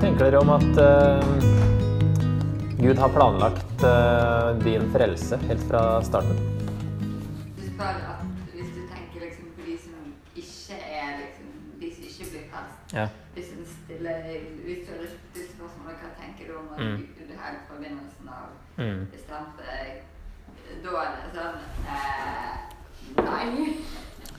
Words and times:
Tenker 0.00 0.24
dere 0.30 0.38
om 0.38 0.50
at 0.54 0.78
uh, 0.78 1.24
Gud 2.78 2.98
har 3.02 3.08
planlagt 3.08 3.82
uh, 3.82 4.54
din 4.62 4.84
frelse 4.92 5.38
helt 5.48 5.64
fra 5.66 5.80
starten? 6.06 6.38
Du 7.56 7.64
hvis 8.54 8.70
du 8.76 8.84
tenker 8.92 9.24
liksom 9.24 9.48
på 9.56 9.66
de 9.66 9.74
som 9.82 9.96
ikke 10.38 10.78
er 10.78 11.18
liksom, 11.24 11.50
de 11.82 11.90
som 11.96 12.06
ikke 12.12 12.30
blir 12.30 12.46
frelst 12.52 12.94
Ja. 12.94 13.08
Hvis 13.34 13.50
en 13.56 13.66
stiller 13.74 14.22
hvis 14.62 14.86
du 14.86 14.94
hadde 14.94 15.10
spørsmål, 15.34 15.98
hva 15.98 16.14
tenker 16.22 16.46
du 16.46 16.56
om 16.62 16.70
at 16.72 16.78
Mm. 16.78 16.96
Gud 17.18 17.34
fra 17.34 17.76
begynnelsen 17.82 18.28
av 18.38 18.48
Mm. 18.78 19.06
bestemte 19.12 19.62
da 20.84 20.90
er 21.02 21.10
det 21.18 21.30
sånn 21.34 21.58
eh, 21.90 22.54
Nei. 23.24 23.74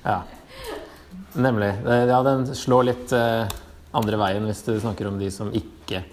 ja. 0.05 0.21
Nemlig. 1.35 1.73
Ja, 2.07 2.23
den 2.23 2.55
slår 2.55 2.84
litt 2.94 3.12
eh, 3.12 3.59
andre 3.93 4.17
veien 4.21 4.45
hvis 4.45 4.61
du 4.67 4.75
snakker 4.79 5.07
om 5.09 5.17
de 5.20 5.31
som 5.34 5.52
ikke 5.55 6.03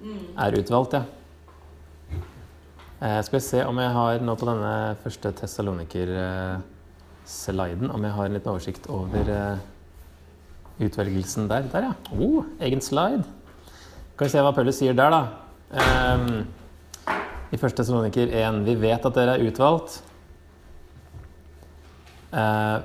Mm. 0.00 0.20
er 0.38 0.52
utvalgt, 0.56 0.92
ja. 0.96 1.02
Eh, 3.02 3.22
skal 3.22 3.38
vi 3.38 3.44
se 3.44 3.64
om 3.68 3.76
jeg 3.78 3.90
har 3.92 4.18
nå 4.24 4.34
på 4.36 4.46
denne 4.48 4.96
første 5.02 5.32
Tessaloniker-sliden 5.36 7.90
om 7.92 8.02
jeg 8.04 8.12
har 8.16 8.24
en 8.24 8.32
liten 8.32 8.50
oversikt 8.52 8.86
over 8.88 9.28
eh, 9.28 9.58
utvelgelsen 10.80 11.48
der. 11.50 11.62
Der, 11.72 11.80
ja. 11.90 11.94
Oh, 12.16 12.44
egen 12.60 12.80
slide. 12.80 13.24
Skal 14.14 14.26
vi 14.26 14.30
se 14.32 14.40
hva 14.44 14.52
Paulus 14.56 14.78
sier 14.80 14.94
der, 14.96 15.10
da. 15.10 15.26
Eh, 15.72 16.18
I 17.52 17.56
første 17.60 17.76
Tessaloniker 17.82 18.26
1. 18.32 18.64
Vi 18.64 18.74
vet 18.80 19.04
at 19.04 19.14
dere 19.20 19.30
er 19.36 19.44
utvalgt. 19.50 20.00
Eh, 22.32 22.78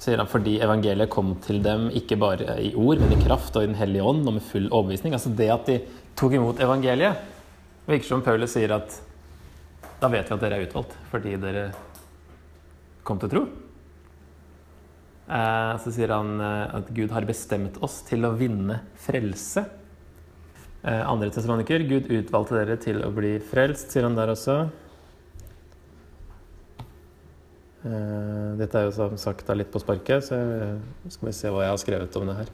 sier 0.00 0.20
han 0.20 0.30
fordi 0.30 0.56
evangeliet 0.64 1.12
kom 1.12 1.34
til 1.44 1.60
dem 1.64 1.88
ikke 1.96 2.16
bare 2.20 2.56
i 2.62 2.72
ord, 2.78 3.02
men 3.02 3.12
i 3.14 3.20
kraft 3.20 3.56
og 3.56 3.66
i 3.66 3.70
Den 3.70 3.78
hellige 3.78 4.06
ånd 4.06 4.24
og 4.24 4.38
med 4.38 4.46
full 4.46 4.68
overbevisning. 4.70 5.14
Altså 5.16 5.32
det 5.36 5.50
at 5.52 5.68
de 5.68 5.78
tok 6.16 6.36
imot 6.36 6.60
evangeliet, 6.60 7.20
virker 7.88 8.08
som 8.08 8.24
Paulus 8.24 8.54
sier 8.56 8.72
at 8.76 8.96
da 10.00 10.08
vet 10.08 10.30
vi 10.30 10.36
at 10.36 10.40
dere 10.40 10.56
er 10.56 10.68
utvalgt 10.68 10.94
fordi 11.10 11.34
dere 11.40 11.66
kom 13.04 13.20
til 13.20 13.32
tro. 13.32 13.42
Eh, 15.30 15.74
så 15.82 15.92
sier 15.94 16.14
han 16.14 16.40
eh, 16.42 16.78
at 16.80 16.88
Gud 16.96 17.12
har 17.14 17.28
bestemt 17.28 17.76
oss 17.84 18.00
til 18.08 18.24
å 18.26 18.32
vinne 18.38 18.80
frelse. 19.04 19.66
Eh, 20.80 21.02
andre 21.04 21.28
testamoniker, 21.30 21.84
Gud 21.86 22.08
utvalgte 22.08 22.56
dere 22.56 22.78
til 22.80 23.02
å 23.04 23.12
bli 23.14 23.36
frelst, 23.50 23.92
sier 23.92 24.08
han 24.08 24.16
der 24.18 24.32
også. 24.32 24.62
Eh, 27.80 28.56
Dette 28.60 28.76
er 28.76 28.88
jo 28.88 28.92
som 28.92 29.16
sagt 29.16 29.48
litt 29.56 29.70
på 29.72 29.80
sparket, 29.80 30.22
så 30.26 30.36
jeg- 30.36 31.12
skal 31.12 31.26
vi 31.28 31.32
se 31.32 31.48
hva 31.48 31.62
jeg 31.62 31.70
har 31.70 31.78
skrevet 31.78 32.16
om 32.16 32.26
det 32.26 32.36
her. 32.36 32.48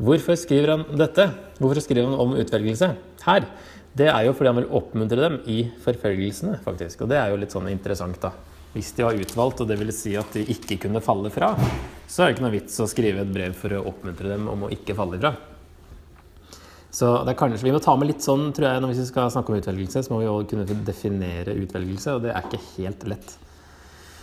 Hvorfor 0.00 0.36
skriver 0.38 0.68
han 0.68 0.96
dette? 0.96 1.34
Hvorfor 1.58 1.80
skriver 1.82 2.04
han 2.08 2.18
om 2.18 2.34
utvelgelse 2.34 2.96
her? 3.22 3.46
Det 3.94 4.06
er 4.06 4.24
jo 4.24 4.32
fordi 4.32 4.46
han 4.46 4.56
vil 4.56 4.70
oppmuntre 4.70 5.16
dem 5.16 5.40
i 5.46 5.70
forfølgelsene, 5.84 6.60
faktisk. 6.62 7.02
Og 7.02 7.08
det 7.08 7.18
er 7.18 7.30
jo 7.30 7.36
litt 7.36 7.50
sånn 7.50 7.68
interessant, 7.68 8.20
da. 8.20 8.30
Hvis 8.72 8.94
de 8.94 9.02
var 9.02 9.14
utvalgt, 9.14 9.60
og 9.60 9.66
det 9.66 9.78
ville 9.80 9.92
si 9.92 10.14
at 10.14 10.32
de 10.32 10.44
ikke 10.44 10.78
kunne 10.82 11.02
falle 11.02 11.28
fra, 11.28 11.56
så 12.06 12.22
er 12.22 12.28
det 12.28 12.36
ikke 12.36 12.46
noe 12.46 12.60
vits 12.60 12.78
å 12.78 12.86
skrive 12.86 13.20
et 13.22 13.32
brev 13.32 13.52
for 13.52 13.68
å 13.70 13.84
oppmuntre 13.84 14.28
dem 14.28 14.48
om 14.48 14.62
å 14.62 14.70
ikke 14.70 14.94
falle 14.94 15.18
fra. 15.18 15.34
Så 16.92 17.24
det 17.24 17.34
er 17.34 17.38
kanskje, 17.38 17.62
Vi 17.64 17.72
må 17.72 17.82
ta 17.82 17.96
med 17.96 18.08
litt 18.08 18.22
sånn, 18.22 18.52
tror 18.52 18.72
jeg, 18.72 18.80
når 18.82 18.94
vi 18.94 19.04
skal 19.04 19.30
snakke 19.30 19.50
om 19.50 19.60
utvelgelse, 19.60 20.04
så 20.06 20.10
må 20.10 20.20
vi 20.20 20.26
også 20.26 20.48
kunne 20.50 20.84
definere 20.84 21.54
utvelgelse, 21.66 22.14
og 22.14 22.22
det 22.22 22.30
er 22.34 22.42
ikke 22.42 22.62
helt 22.78 23.04
lett. 23.08 23.36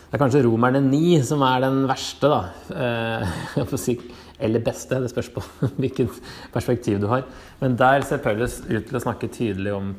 Det 0.07 0.15
er 0.15 0.21
kanskje 0.21 0.45
Romerne 0.45 0.79
9 0.85 1.17
som 1.27 1.41
er 1.43 1.65
den 1.65 1.81
verste, 1.89 2.29
da. 2.31 2.37
Eh, 2.71 4.05
eller 4.47 4.63
beste, 4.63 5.01
det 5.03 5.09
spørs 5.11 5.29
på 5.35 5.43
hvilket 5.81 6.21
perspektiv 6.53 7.01
du 7.03 7.09
har. 7.11 7.25
Men 7.59 7.75
der 7.75 8.05
ser 8.07 8.23
Paulus 8.23 8.61
ut 8.69 8.87
til 8.87 8.95
å 8.95 9.03
snakke 9.03 9.27
tydelig 9.27 9.73
om 9.75 9.91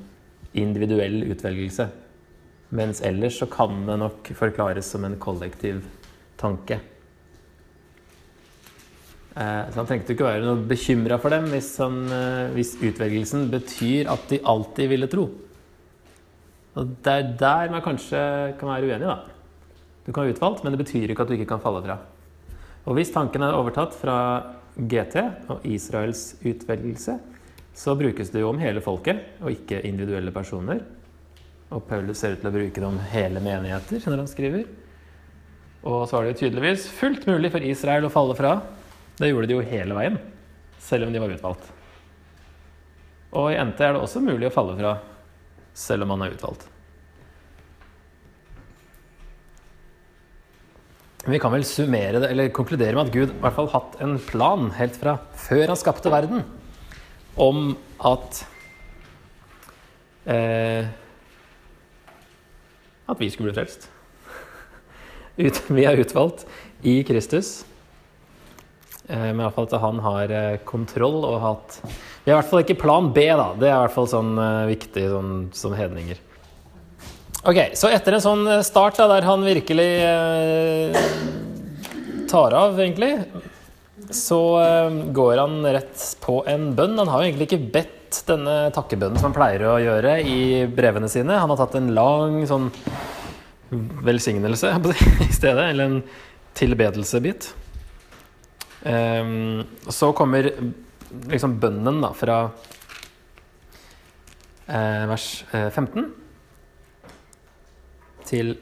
individuell 0.56 1.26
utvelgelse. 1.28 1.90
Mens 2.78 3.02
ellers 3.04 3.36
så 3.40 3.50
kan 3.52 3.84
det 3.84 3.98
nok 4.00 4.32
forklares 4.38 4.88
som 4.94 5.04
en 5.04 5.20
kollektiv 5.20 5.84
tanke. 6.40 6.80
Eh, 9.36 9.64
Så 9.68 9.76
han 9.76 9.92
trengte 9.92 10.16
ikke 10.16 10.24
være 10.30 10.46
noe 10.46 10.64
bekymra 10.72 11.20
for 11.20 11.36
dem 11.36 11.52
hvis, 11.52 11.74
han, 11.84 12.06
eh, 12.08 12.48
hvis 12.56 12.78
utvelgelsen 12.80 13.50
betyr 13.52 14.08
at 14.08 14.24
de 14.32 14.40
alltid 14.40 14.88
ville 14.88 15.12
tro. 15.12 15.28
Og 16.78 16.94
det 17.04 17.12
er 17.12 17.34
der 17.36 17.74
man 17.74 17.84
kanskje 17.84 18.20
kan 18.56 18.72
være 18.72 18.88
uenig, 18.88 19.04
da. 19.04 19.37
Du 20.08 20.14
kan 20.16 20.24
være 20.24 20.38
utvalgt, 20.38 20.62
men 20.64 20.72
det 20.72 20.80
betyr 20.80 21.10
ikke 21.12 21.26
at 21.26 21.28
du 21.28 21.34
ikke 21.36 21.50
kan 21.50 21.60
falle 21.60 21.82
fra. 21.84 21.98
Og 22.88 22.96
hvis 22.96 23.10
tanken 23.12 23.42
er 23.44 23.52
overtatt 23.52 23.92
fra 23.92 24.14
GT 24.80 25.18
og 25.52 25.66
Israels 25.68 26.30
utvelgelse, 26.40 27.18
så 27.76 27.94
brukes 27.98 28.32
det 28.32 28.40
jo 28.40 28.48
om 28.48 28.62
hele 28.62 28.80
folket, 28.80 29.20
og 29.44 29.52
ikke 29.52 29.82
individuelle 29.84 30.32
personer. 30.32 30.80
Og 31.68 31.84
Paulus 31.84 32.22
ser 32.22 32.38
ut 32.38 32.40
til 32.40 32.48
å 32.48 32.54
bruke 32.54 32.80
det 32.80 32.88
om 32.88 32.96
hele 33.12 33.42
menigheter 33.44 34.00
når 34.08 34.22
han 34.22 34.30
skriver. 34.32 34.64
Og 35.84 36.08
så 36.08 36.16
var 36.16 36.24
det 36.24 36.32
jo 36.32 36.40
tydeligvis 36.40 36.88
fullt 36.96 37.28
mulig 37.28 37.52
for 37.52 37.68
Israel 37.68 38.08
å 38.08 38.12
falle 38.16 38.38
fra. 38.38 38.54
Det 39.20 39.28
gjorde 39.28 39.52
de 39.52 39.58
jo 39.58 39.68
hele 39.74 39.98
veien, 39.98 40.16
selv 40.88 41.04
om 41.04 41.12
de 41.12 41.20
var 41.20 41.36
utvalgt. 41.36 41.68
Og 43.36 43.52
i 43.52 43.60
NT 43.60 43.84
er 43.84 43.92
det 43.92 44.02
også 44.08 44.24
mulig 44.24 44.48
å 44.48 44.56
falle 44.56 44.80
fra, 44.80 44.96
selv 45.76 46.08
om 46.08 46.16
man 46.16 46.24
er 46.24 46.32
utvalgt. 46.32 46.64
Vi 51.26 51.40
kan 51.42 51.52
vel 51.52 51.66
summere 51.66 52.20
det, 52.22 52.30
eller 52.30 52.52
konkludere 52.54 52.94
med 52.94 53.08
at 53.08 53.14
Gud 53.14 53.32
i 53.32 53.40
hvert 53.42 53.56
fall 53.56 53.70
hatt 53.72 53.98
en 54.04 54.14
plan 54.22 54.68
helt 54.76 54.96
fra 55.00 55.16
før 55.48 55.72
han 55.72 55.80
skapte 55.80 56.12
verden, 56.12 56.44
om 57.38 57.72
at 58.06 58.44
eh, 60.26 60.86
At 63.08 63.20
vi 63.22 63.30
skulle 63.32 63.48
bli 63.48 63.56
frelst. 63.56 63.88
Ut, 65.44 65.62
vi 65.72 65.86
er 65.88 65.96
utvalgt 66.02 66.44
i 66.84 67.00
Kristus. 67.08 67.62
Eh, 69.08 69.30
men 69.32 69.40
iallfall 69.40 69.68
at 69.70 69.80
han 69.80 70.00
har 70.04 70.32
eh, 70.36 70.58
kontroll 70.68 71.22
og 71.24 71.38
hatt 71.40 71.78
Vi 71.86 72.28
har 72.28 72.34
i 72.34 72.38
hvert 72.42 72.50
fall 72.50 72.60
ikke 72.60 72.82
plan 72.82 73.08
B, 73.16 73.24
da. 73.24 73.54
Det 73.56 73.70
er 73.70 73.78
i 73.78 73.84
hvert 73.86 73.94
fall 73.94 74.10
sånn 74.10 74.34
eh, 74.36 74.66
viktig 74.68 75.06
sånn, 75.14 75.30
som 75.56 75.76
hedninger. 75.78 76.20
Ok, 77.48 77.56
Så 77.80 77.88
etter 77.88 78.12
en 78.12 78.20
sånn 78.20 78.48
start 78.60 78.98
da, 79.00 79.06
der 79.08 79.24
han 79.24 79.40
virkelig 79.46 79.88
eh, 80.04 80.96
tar 82.28 82.52
av, 82.52 82.74
egentlig, 82.76 83.14
så 84.12 84.40
eh, 84.60 84.98
går 85.16 85.40
han 85.40 85.54
rett 85.64 86.02
på 86.20 86.42
en 86.44 86.66
bønn. 86.76 86.98
Han 87.00 87.08
har 87.08 87.22
jo 87.22 87.30
egentlig 87.30 87.48
ikke 87.48 87.70
bedt 87.78 88.18
denne 88.28 88.58
takkebønnen 88.76 89.16
som 89.16 89.30
han 89.30 89.38
pleier 89.38 89.64
å 89.64 89.78
gjøre 89.80 90.18
i 90.28 90.66
brevene 90.68 91.08
sine. 91.08 91.40
Han 91.40 91.48
har 91.54 91.62
tatt 91.62 91.78
en 91.80 91.88
lang 91.96 92.42
sånn 92.52 92.68
velsignelse 94.04 94.74
i 95.30 95.32
stedet, 95.32 95.70
eller 95.70 95.86
en 95.86 95.98
tilbedelsebit. 96.58 97.48
Um, 98.84 99.64
så 99.88 100.12
kommer 100.12 100.52
liksom 101.32 101.56
bønnen 101.64 102.04
da 102.04 102.12
fra 102.12 102.42
eh, 104.68 105.04
vers 105.08 105.30
eh, 105.56 105.70
15 105.72 106.27
til 108.28 108.56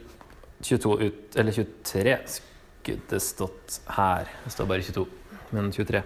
22 0.65 0.97
ut, 1.03 1.37
eller 1.37 1.53
23 1.53 2.19
skulle 2.31 3.03
det 3.11 3.23
stått 3.23 3.81
her. 3.97 4.29
Det 4.45 4.55
står 4.55 4.69
bare 4.71 4.85
22, 4.87 5.07
men 5.55 5.73
23 5.75 6.03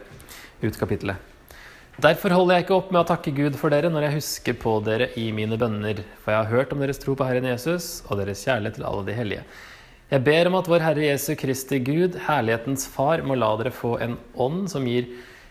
ut 0.65 0.81
kapittelet. 0.81 1.26
Derfor 2.00 2.32
holder 2.32 2.56
jeg 2.56 2.65
ikke 2.65 2.76
opp 2.78 2.93
med 2.94 3.03
å 3.03 3.09
takke 3.10 3.32
Gud 3.37 3.56
for 3.60 3.72
dere 3.72 3.91
når 3.93 4.06
jeg 4.06 4.16
husker 4.21 4.54
på 4.57 4.78
dere 4.86 5.10
i 5.21 5.27
mine 5.36 5.59
bønner, 5.60 6.01
for 6.22 6.33
jeg 6.33 6.39
har 6.39 6.54
hørt 6.54 6.72
om 6.72 6.80
deres 6.80 7.01
tro 7.03 7.12
på 7.18 7.27
Herren 7.28 7.48
Jesus 7.51 8.01
og 8.07 8.22
deres 8.22 8.41
kjærlighet 8.47 8.78
til 8.78 8.86
alle 8.89 9.04
de 9.04 9.16
hellige. 9.18 9.42
Jeg 10.10 10.24
ber 10.27 10.48
om 10.48 10.57
at 10.59 10.71
vår 10.71 10.83
Herre 10.83 11.04
Jesu 11.04 11.34
Kristi 11.39 11.83
Gud, 11.84 12.16
herlighetens 12.24 12.89
Far, 12.91 13.21
må 13.22 13.36
la 13.36 13.53
dere 13.60 13.74
få 13.74 13.98
en 14.01 14.16
ånd 14.41 14.65
som 14.72 14.89
gir 14.89 15.10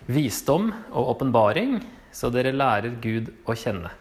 visdom 0.09 0.71
og 0.89 1.13
åpenbaring, 1.13 1.77
så 2.11 2.31
dere 2.33 2.55
lærer 2.55 2.97
Gud 3.03 3.29
å 3.45 3.53
kjenne. 3.53 3.93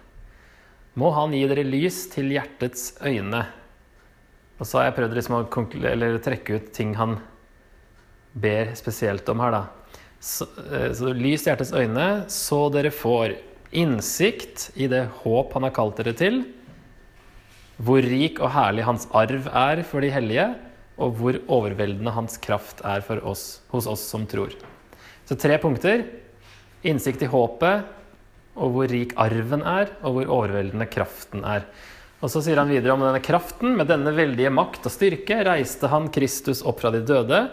Må 0.98 1.12
Han 1.14 1.36
gi 1.36 1.44
dere 1.50 1.68
lys 1.68 2.06
til 2.10 2.32
hjertets 2.32 2.94
øyne. 3.04 3.44
Og 4.58 4.66
så 4.66 4.80
har 4.80 4.88
jeg 4.88 4.96
prøvd 4.98 5.18
liksom 5.18 5.36
å 5.38 6.20
trekke 6.24 6.58
ut 6.58 6.70
ting 6.74 6.94
han 6.98 7.18
ber 8.38 8.74
spesielt 8.78 9.28
om 9.30 9.42
her, 9.42 9.54
da. 9.54 9.64
Så, 10.18 10.48
eh, 10.66 10.90
så 10.92 11.14
lys 11.14 11.46
hjertets 11.46 11.72
øyne, 11.72 12.28
så 12.30 12.66
dere 12.74 12.90
får 12.90 13.36
innsikt 13.70 14.70
i 14.76 14.88
det 14.90 15.04
håp 15.22 15.52
han 15.54 15.66
har 15.66 15.74
kalt 15.76 15.98
dere 16.00 16.14
til, 16.16 16.40
hvor 17.78 18.02
rik 18.02 18.40
og 18.42 18.50
herlig 18.50 18.86
hans 18.88 19.06
arv 19.14 19.46
er 19.54 19.84
for 19.86 20.02
de 20.02 20.10
hellige, 20.10 20.48
og 20.98 21.14
hvor 21.20 21.38
overveldende 21.46 22.10
hans 22.10 22.34
kraft 22.42 22.82
er 22.82 23.04
oss, 23.22 23.60
hos 23.70 23.86
oss 23.86 24.02
som 24.02 24.26
tror. 24.26 24.50
Så 25.28 25.38
tre 25.38 25.58
punkter. 25.62 26.02
Innsikt 26.82 27.22
i 27.22 27.30
håpet, 27.30 27.86
og 28.58 28.74
hvor 28.74 28.90
rik 28.90 29.14
arven 29.18 29.62
er, 29.62 29.92
og 30.02 30.16
hvor 30.16 30.32
overveldende 30.40 30.88
kraften 30.90 31.44
er. 31.46 31.66
Og 32.18 32.32
så 32.32 32.42
sier 32.42 32.58
han 32.58 32.70
videre 32.70 32.96
om 32.96 33.02
denne 33.04 33.22
kraften. 33.22 33.76
Med 33.78 33.90
denne 33.90 34.10
veldige 34.14 34.50
makt 34.50 34.88
og 34.88 34.94
styrke 34.94 35.38
reiste 35.46 35.90
han 35.92 36.08
Kristus 36.14 36.64
opp 36.66 36.82
fra 36.82 36.90
de 36.94 37.04
døde 37.06 37.44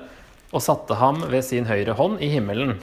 og 0.55 0.63
satte 0.63 0.97
ham 0.97 1.19
ved 1.29 1.43
sin 1.45 1.67
høyre 1.69 1.95
hånd 1.97 2.21
i 2.23 2.31
himmelen. 2.33 2.79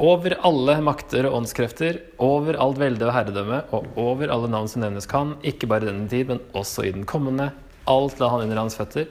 over 0.00 0.32
alle 0.48 0.78
makter 0.80 1.26
og 1.28 1.34
åndskrefter, 1.40 1.98
over 2.24 2.56
alt 2.56 2.78
velde 2.80 3.04
og 3.04 3.12
herredømme, 3.12 3.58
og 3.76 3.98
over 4.00 4.30
alle 4.32 4.48
navn 4.48 4.68
som 4.70 4.80
nevnes 4.80 5.08
kan, 5.10 5.34
ikke 5.44 5.68
bare 5.68 5.84
i 5.84 5.90
denne 5.90 6.08
tid, 6.08 6.30
men 6.30 6.40
også 6.56 6.86
i 6.88 6.92
den 6.94 7.04
kommende. 7.04 7.50
Alt 7.90 8.16
la 8.20 8.30
han 8.32 8.46
under 8.46 8.62
hans 8.62 8.78
føtter, 8.78 9.10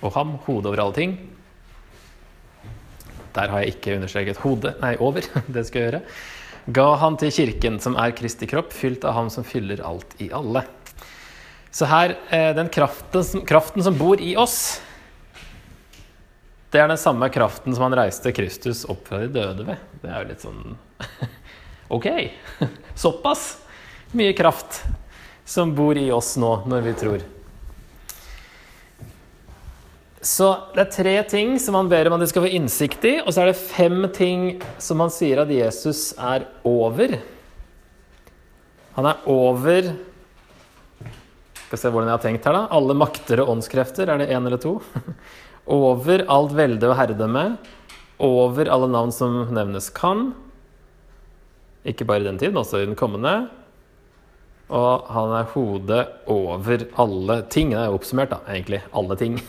og 0.00 0.12
ham, 0.14 0.36
hodet 0.46 0.70
over 0.70 0.84
alle 0.84 0.94
ting. 0.94 1.16
Der 3.34 3.50
har 3.50 3.64
jeg 3.64 3.74
ikke 3.74 3.96
understreket 3.96 4.44
hodet, 4.44 4.76
nei, 4.82 4.94
over. 5.00 5.26
Det 5.54 5.66
skal 5.66 5.80
jeg 5.80 5.90
gjøre. 5.90 6.02
Ga 6.78 6.88
han 7.02 7.18
til 7.18 7.34
kirken, 7.34 7.80
som 7.82 7.98
er 7.98 8.14
Kristi 8.14 8.46
kropp, 8.46 8.70
fylt 8.70 9.02
av 9.08 9.18
ham 9.18 9.32
som 9.32 9.46
fyller 9.46 9.82
alt 9.82 10.14
i 10.22 10.30
alle. 10.30 10.62
Så 11.72 11.88
her, 11.88 12.16
eh, 12.30 12.54
den 12.54 12.68
kraften, 12.68 13.46
kraften 13.48 13.82
som 13.82 13.98
bor 13.98 14.20
i 14.20 14.36
oss, 14.36 14.82
det 16.72 16.80
er 16.80 16.88
den 16.88 17.00
samme 17.00 17.28
kraften 17.32 17.72
som 17.72 17.86
han 17.86 17.96
reiste 17.96 18.32
Kristus 18.32 18.84
opp 18.88 19.08
fra 19.08 19.22
de 19.22 19.30
døde 19.32 19.64
ved. 19.64 19.80
Det 20.02 20.08
er 20.08 20.22
jo 20.22 20.28
litt 20.28 20.44
sånn 20.44 20.60
Ok, 21.96 22.08
såpass 23.04 23.46
mye 24.16 24.32
kraft 24.36 24.82
som 25.48 25.74
bor 25.76 25.96
i 25.96 26.10
oss 26.12 26.34
nå 26.40 26.52
når 26.68 26.84
vi 26.86 26.94
tror. 26.96 27.24
Så 30.22 30.48
det 30.76 30.84
er 30.84 30.94
tre 30.94 31.16
ting 31.28 31.56
som 31.60 31.76
han 31.76 31.88
ber 31.90 32.08
om 32.08 32.14
at 32.16 32.22
de 32.22 32.30
skal 32.30 32.44
få 32.44 32.52
innsikt 32.54 33.04
i, 33.08 33.16
og 33.24 33.32
så 33.32 33.42
er 33.42 33.50
det 33.50 33.58
fem 33.58 34.06
ting 34.14 34.46
som 34.80 35.00
han 35.02 35.12
sier 35.12 35.42
at 35.42 35.50
Jesus 35.50 36.12
er 36.14 36.46
over. 36.68 37.16
Han 38.96 39.08
er 39.08 39.28
over 39.28 39.92
Skal 41.72 41.86
se 41.86 41.90
hvordan 41.94 42.10
jeg 42.10 42.18
har 42.18 42.20
tenkt 42.20 42.44
her, 42.44 42.52
da. 42.52 42.66
Alle 42.76 42.92
makter 42.92 43.40
og 43.40 43.48
åndskrefter. 43.54 44.10
Er 44.12 44.18
det 44.20 44.26
én 44.28 44.44
eller 44.44 44.60
to? 44.60 44.74
Over 45.80 46.20
alt 46.28 46.52
velde 46.52 46.90
og 46.90 46.98
herredømme. 46.98 47.44
Over 48.20 48.68
alle 48.68 48.90
navn 48.92 49.14
som 49.16 49.38
nevnes 49.56 49.88
kan. 49.96 50.34
Ikke 51.88 52.04
bare 52.04 52.20
i 52.20 52.28
den 52.28 52.36
tid, 52.36 52.52
men 52.52 52.60
også 52.60 52.82
i 52.82 52.90
den 52.90 52.98
kommende. 53.00 53.48
Og 54.68 55.08
han 55.16 55.32
er 55.38 55.48
hodet 55.54 56.04
over 56.28 56.84
alle 57.00 57.40
ting. 57.48 57.72
Det 57.72 57.80
er 57.80 57.88
jo 57.88 57.96
oppsummert, 57.96 58.36
da, 58.36 58.42
egentlig. 58.52 58.84
Alle 58.92 59.16
ting. 59.24 59.40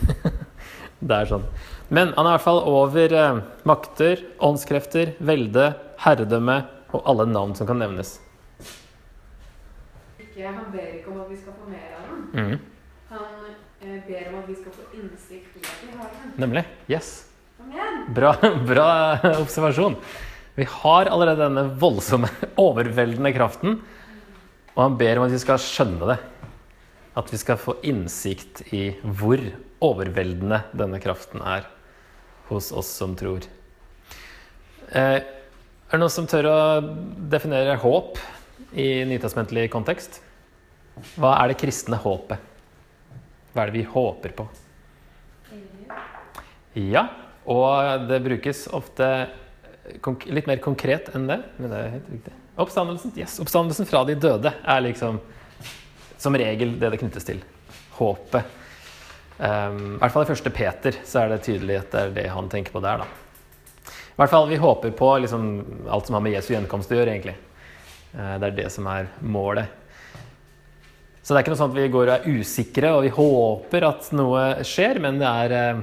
det 1.04 1.20
er 1.20 1.28
sånn. 1.28 1.44
Men 1.92 2.16
han 2.16 2.24
er 2.24 2.30
i 2.30 2.36
hvert 2.38 2.48
fall 2.48 2.64
over 2.72 3.20
eh, 3.20 3.42
makter, 3.68 4.24
åndskrefter, 4.40 5.12
velde, 5.20 5.74
herredømme 6.08 6.62
og 6.94 7.02
alle 7.04 7.28
navn 7.36 7.52
som 7.52 7.68
kan 7.68 7.84
nevnes. 7.84 8.16
Ikke, 10.34 10.50
han 10.50 10.70
ber 10.72 10.94
ikke 10.96 11.12
om 11.12 11.20
at 11.22 11.28
vi 11.30 11.36
skal 11.38 11.54
få 11.54 11.68
mer 11.70 11.90
av 11.94 12.06
den. 12.10 12.22
Mm. 12.34 12.94
Han 13.12 13.26
eh, 13.86 14.00
ber 14.02 14.32
om 14.32 14.40
at 14.40 14.48
vi 14.50 14.56
skal 14.58 14.74
få 14.74 14.86
innsikt 14.98 15.60
i 15.60 15.62
at 15.62 15.84
vi 15.84 15.92
har 15.94 16.08
den. 16.10 16.32
Nemlig. 16.42 16.64
Yes. 16.90 17.10
Bra, 18.16 18.32
bra 18.72 18.88
observasjon. 19.36 19.94
Vi 20.58 20.66
har 20.72 21.06
allerede 21.06 21.46
denne 21.46 21.64
voldsomme, 21.78 22.32
overveldende 22.66 23.30
kraften. 23.36 23.78
Og 24.74 24.82
han 24.82 24.98
ber 24.98 25.22
om 25.22 25.28
at 25.28 25.36
vi 25.36 25.42
skal 25.44 25.62
skjønne 25.62 26.10
det. 26.10 26.18
At 27.14 27.30
vi 27.30 27.38
skal 27.38 27.62
få 27.62 27.78
innsikt 27.86 28.64
i 28.74 28.88
hvor 29.06 29.38
overveldende 29.86 30.64
denne 30.74 30.98
kraften 30.98 31.46
er 31.46 31.70
hos 32.50 32.74
oss 32.74 32.90
som 32.90 33.14
tror. 33.14 33.46
Eh, 34.90 35.20
er 35.22 35.94
det 35.94 36.02
noen 36.02 36.10
som 36.10 36.26
tør 36.26 36.50
å 36.50 36.62
definere 37.30 37.78
håp 37.78 38.18
i 38.74 39.04
nytestamentlig 39.08 39.68
kontekst? 39.72 40.20
Hva 41.18 41.34
er 41.40 41.50
det 41.50 41.58
kristne 41.62 41.98
håpet? 42.00 42.52
Hva 43.54 43.62
er 43.62 43.70
det 43.70 43.78
vi 43.78 43.86
håper 43.86 44.34
på? 44.34 44.46
Ja, 46.74 47.06
og 47.46 48.08
det 48.08 48.18
brukes 48.24 48.66
ofte 48.74 49.08
litt 50.26 50.48
mer 50.50 50.58
konkret 50.64 51.12
enn 51.14 51.28
det. 51.30 51.38
Men 51.58 51.70
det 51.70 51.78
er 51.80 51.94
helt 51.98 52.10
riktig. 52.16 52.34
Oppstandelsen, 52.54 53.14
yes, 53.18 53.38
oppstandelsen 53.42 53.86
fra 53.90 54.04
de 54.06 54.14
døde 54.18 54.50
er 54.50 54.84
liksom 54.84 55.20
som 56.18 56.36
regel 56.38 56.76
det 56.80 56.92
det 56.94 57.00
knyttes 57.02 57.26
til. 57.26 57.42
Håpet. 57.98 58.60
Um, 59.34 59.96
I 59.96 60.00
hvert 60.02 60.14
fall 60.14 60.24
i 60.24 60.30
første 60.30 60.50
Peter 60.54 60.98
så 61.04 61.24
er 61.24 61.32
det 61.32 61.42
tydelig 61.46 61.80
at 61.82 61.90
det 61.92 62.02
er 62.02 62.14
det 62.14 62.26
han 62.30 62.50
tenker 62.50 62.74
på 62.74 62.82
der. 62.82 63.02
da. 63.02 63.90
I 64.14 64.18
hvert 64.22 64.30
fall 64.30 64.46
vi 64.48 64.60
håper 64.62 64.94
på 64.94 65.10
liksom, 65.24 65.48
alt 65.90 66.06
som 66.06 66.14
har 66.14 66.22
med 66.22 66.36
Jesu 66.36 66.52
gjenkomst 66.54 66.92
å 66.94 66.98
gjøre, 67.00 67.16
egentlig. 67.16 67.34
Eh, 68.14 68.36
det 68.40 68.50
er 68.50 68.58
det 68.62 68.68
som 68.72 68.86
er 68.90 69.08
målet. 69.20 69.80
Så 71.24 71.32
det 71.32 71.38
er 71.38 71.46
ikke 71.46 71.54
noe 71.54 71.62
sånn 71.62 71.72
at 71.72 71.78
vi 71.78 71.92
går 71.92 72.10
og 72.10 72.14
er 72.14 72.40
usikre 72.40 72.90
og 72.92 73.06
vi 73.06 73.14
håper 73.16 73.86
at 73.88 74.10
noe 74.12 74.42
skjer, 74.66 75.00
men 75.00 75.18
det 75.22 75.30
er 75.30 75.54
eh, 75.56 75.80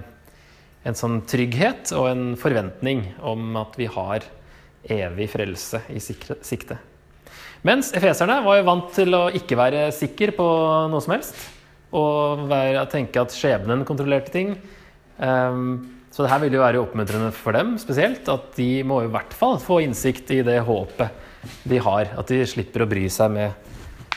en 0.87 0.97
sånn 0.97 1.21
trygghet 1.29 1.93
og 1.97 2.11
en 2.11 2.27
forventning 2.39 3.07
om 3.25 3.57
at 3.61 3.75
vi 3.77 3.89
har 3.89 4.25
evig 4.91 5.27
frelse 5.33 5.81
i 5.93 6.01
sikte. 6.01 6.77
Mens 7.67 7.91
efeserne 7.93 8.39
var 8.41 8.57
jo 8.57 8.67
vant 8.69 8.87
til 8.95 9.13
å 9.13 9.25
ikke 9.37 9.57
være 9.59 9.89
sikker 9.93 10.33
på 10.37 10.45
noe 10.89 11.01
som 11.03 11.13
helst. 11.13 11.35
Og 11.93 12.47
være, 12.49 12.87
tenke 12.89 13.21
at 13.21 13.35
skjebnen 13.35 13.83
kontrollerte 13.85 14.33
ting. 14.33 14.55
Ehm, 15.21 15.75
så 16.09 16.23
det 16.23 16.31
her 16.31 16.41
ville 16.41 16.57
jo 16.57 16.63
være 16.63 16.81
oppmuntrende 16.81 17.29
for 17.35 17.53
dem 17.53 17.75
spesielt. 17.81 18.25
At 18.31 18.55
de 18.57 18.81
må 18.87 19.03
i 19.03 19.11
hvert 19.11 19.35
fall 19.37 19.59
få 19.61 19.83
innsikt 19.85 20.33
i 20.33 20.41
det 20.47 20.57
håpet 20.65 21.20
de 21.63 21.79
har. 21.81 22.11
At 22.17 22.31
de 22.31 22.43
slipper 22.47 22.85
å 22.85 22.89
bry 22.89 23.07
seg 23.11 23.33
med 23.33 23.71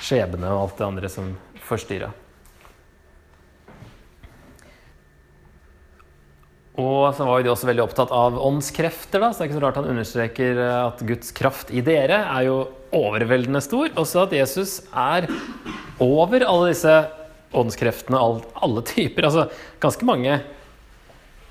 skjebne 0.04 0.50
og 0.52 0.66
alt 0.66 0.78
det 0.80 0.86
andre 0.88 1.10
som 1.12 1.32
forstyrra. 1.64 2.12
Og 6.74 7.14
så 7.14 7.22
var 7.22 7.38
jo 7.38 7.46
de 7.46 7.50
også 7.52 7.68
veldig 7.68 7.84
opptatt 7.84 8.10
av 8.10 8.34
åndskrefter, 8.42 9.22
da, 9.22 9.28
så 9.30 9.38
det 9.38 9.44
er 9.44 9.50
ikke 9.52 9.58
så 9.60 9.62
rart 9.62 9.76
han 9.78 9.90
understreker 9.92 10.58
at 10.58 11.04
Guds 11.06 11.30
kraft 11.36 11.70
i 11.70 11.84
dere 11.86 12.18
er 12.26 12.48
jo 12.48 12.56
overveldende 12.94 13.62
stor. 13.62 13.92
Også 14.00 14.24
at 14.24 14.34
Jesus 14.34 14.80
er 14.90 15.28
over 16.02 16.42
alle 16.42 16.72
disse 16.72 16.96
åndskreftene, 17.54 18.18
alle 18.18 18.82
typer. 18.90 19.28
Altså 19.28 19.46
ganske 19.82 20.08
mange 20.08 20.40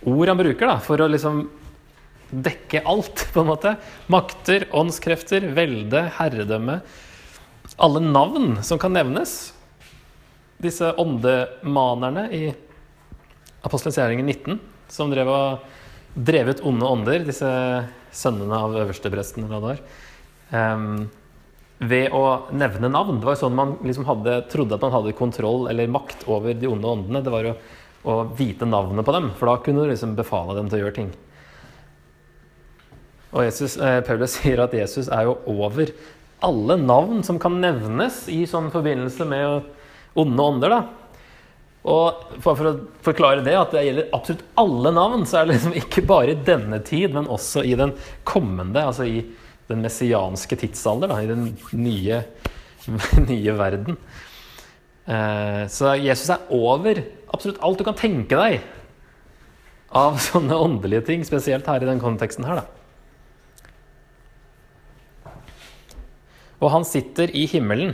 ord 0.04 0.34
han 0.34 0.42
bruker 0.44 0.74
da, 0.74 0.76
for 0.84 1.00
å 1.00 1.08
liksom 1.08 1.46
dekke 2.34 2.84
alt, 2.90 3.28
på 3.34 3.44
en 3.44 3.52
måte. 3.52 3.76
Makter, 4.12 4.68
åndskrefter, 4.74 5.46
velde, 5.56 6.08
herredømme. 6.18 6.80
Alle 7.78 8.02
navn 8.04 8.58
som 8.66 8.82
kan 8.82 8.94
nevnes. 8.96 9.54
Disse 10.64 10.94
åndemanerne 11.00 12.28
i 12.34 12.44
Apostelens 13.64 13.98
gjerning 14.00 14.26
19 14.26 14.60
som 14.92 15.12
drev 15.12 15.30
og 15.32 15.64
drev 16.14 16.52
ut 16.52 16.62
onde 16.68 16.88
ånder, 16.88 17.26
disse 17.26 17.50
sønnene 18.14 18.60
av 18.66 18.76
øverstepresten. 18.84 19.46
eller 19.46 19.54
hva 19.54 19.62
det 19.62 19.70
var, 19.72 20.76
um, 20.76 21.10
ved 21.80 22.12
å 22.16 22.26
nevne 22.54 22.92
navn. 22.92 23.20
Det 23.20 23.28
var 23.28 23.36
jo 23.36 23.44
sånn 23.46 23.56
man 23.58 23.78
liksom 23.84 24.06
hadde, 24.08 24.44
trodde 24.52 24.76
at 24.76 24.84
man 24.84 24.94
hadde 24.94 25.16
kontroll 25.18 25.68
eller 25.72 25.88
makt 25.92 26.28
over 26.28 26.54
de 26.54 26.70
onde 26.70 26.88
åndene. 26.88 27.24
Det 27.24 27.34
var 27.34 27.48
jo 27.48 27.56
å 28.04 28.36
vite 28.38 28.68
navnet 28.68 29.06
på 29.06 29.16
dem, 29.16 29.32
for 29.40 29.50
da 29.50 29.58
kunne 29.64 29.84
du 29.84 29.92
liksom 29.92 30.16
befale 30.16 30.56
dem 30.58 30.70
til 30.70 30.80
å 30.80 30.84
gjøre 30.84 30.98
ting. 31.00 31.12
Og 33.34 33.48
Jesus, 33.48 33.78
eh, 33.82 34.00
Paulus 34.06 34.38
sier 34.38 34.62
at 34.62 34.74
Jesus 34.78 35.10
er 35.10 35.26
jo 35.28 35.40
over 35.50 35.90
alle 36.44 36.78
navn 36.78 37.24
som 37.26 37.40
kan 37.42 37.56
nevnes 37.62 38.28
i 38.30 38.44
sånn 38.50 38.70
forbindelse 38.74 39.26
med 39.26 39.72
onde 40.20 40.50
ånder. 40.50 40.74
da. 40.76 40.82
Og 41.84 42.36
for, 42.44 42.56
for 42.56 42.70
å 42.70 42.74
forklare 43.04 43.44
det, 43.44 43.56
at 43.60 43.74
det 43.76 43.86
gjelder 43.88 44.12
absolutt 44.16 44.44
alle 44.60 44.92
navn, 44.96 45.26
så 45.28 45.40
er 45.40 45.48
det 45.48 45.58
liksom 45.58 45.78
ikke 45.82 46.06
bare 46.08 46.36
i 46.36 46.44
denne 46.52 46.80
tid, 46.86 47.16
men 47.16 47.32
også 47.32 47.64
i 47.68 47.74
den 47.80 47.96
kommende, 48.28 48.86
altså 48.86 49.08
i 49.08 49.24
den 49.72 49.82
messianske 49.84 50.60
tidsalder, 50.60 51.12
da, 51.12 51.18
i 51.24 51.32
den 51.32 51.50
nye, 51.80 52.22
nye 53.32 53.58
verden. 53.60 53.98
Eh, 55.04 55.66
så 55.72 55.98
Jesus 56.00 56.30
er 56.32 56.46
over 56.56 57.02
absolutt 57.34 57.60
alt 57.66 57.82
du 57.82 57.88
kan 57.88 58.00
tenke 58.00 58.40
deg 58.40 58.62
av 59.92 60.22
sånne 60.30 60.56
åndelige 60.70 61.08
ting, 61.10 61.28
spesielt 61.28 61.68
her 61.68 61.84
i 61.84 61.90
den 61.90 62.04
konteksten 62.04 62.48
her, 62.48 62.62
da. 62.62 62.83
Og 66.64 66.72
han 66.72 66.86
sitter 66.88 67.32
i 67.36 67.44
himmelen 67.52 67.94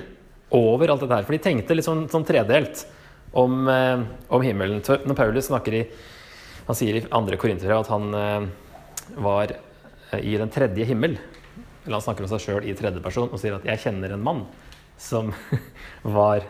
over 0.54 0.92
alt 0.92 1.02
dette 1.04 1.18
her. 1.18 1.26
For 1.26 1.36
de 1.36 1.42
tenkte 1.42 1.76
litt 1.76 1.88
sånn, 1.88 2.06
sånn 2.12 2.28
tredelt 2.28 2.86
om, 3.34 3.68
eh, 3.68 4.06
om 4.30 4.46
himmelen. 4.46 4.84
Når 4.86 5.18
Paulus 5.18 5.50
snakker 5.50 5.82
i 5.82 5.84
Han 6.70 6.78
sier 6.78 7.00
i 7.00 7.08
andre 7.10 7.34
korinterbrev 7.34 7.80
at 7.82 7.88
han 7.90 8.14
eh, 8.14 8.44
var 9.18 9.50
eh, 10.14 10.20
i 10.22 10.36
den 10.38 10.52
tredje 10.54 10.86
himmel. 10.86 11.16
Eller 11.82 11.96
han 11.96 12.04
snakker 12.06 12.28
om 12.28 12.30
seg 12.30 12.44
sjøl 12.44 12.68
i 12.70 12.76
tredje 12.78 13.02
person 13.02 13.26
og 13.26 13.40
sier 13.42 13.56
at 13.56 13.66
'jeg 13.66 13.80
kjenner 13.80 14.14
en 14.14 14.22
mann' 14.22 14.46
som 14.96 15.34
var 16.04 16.46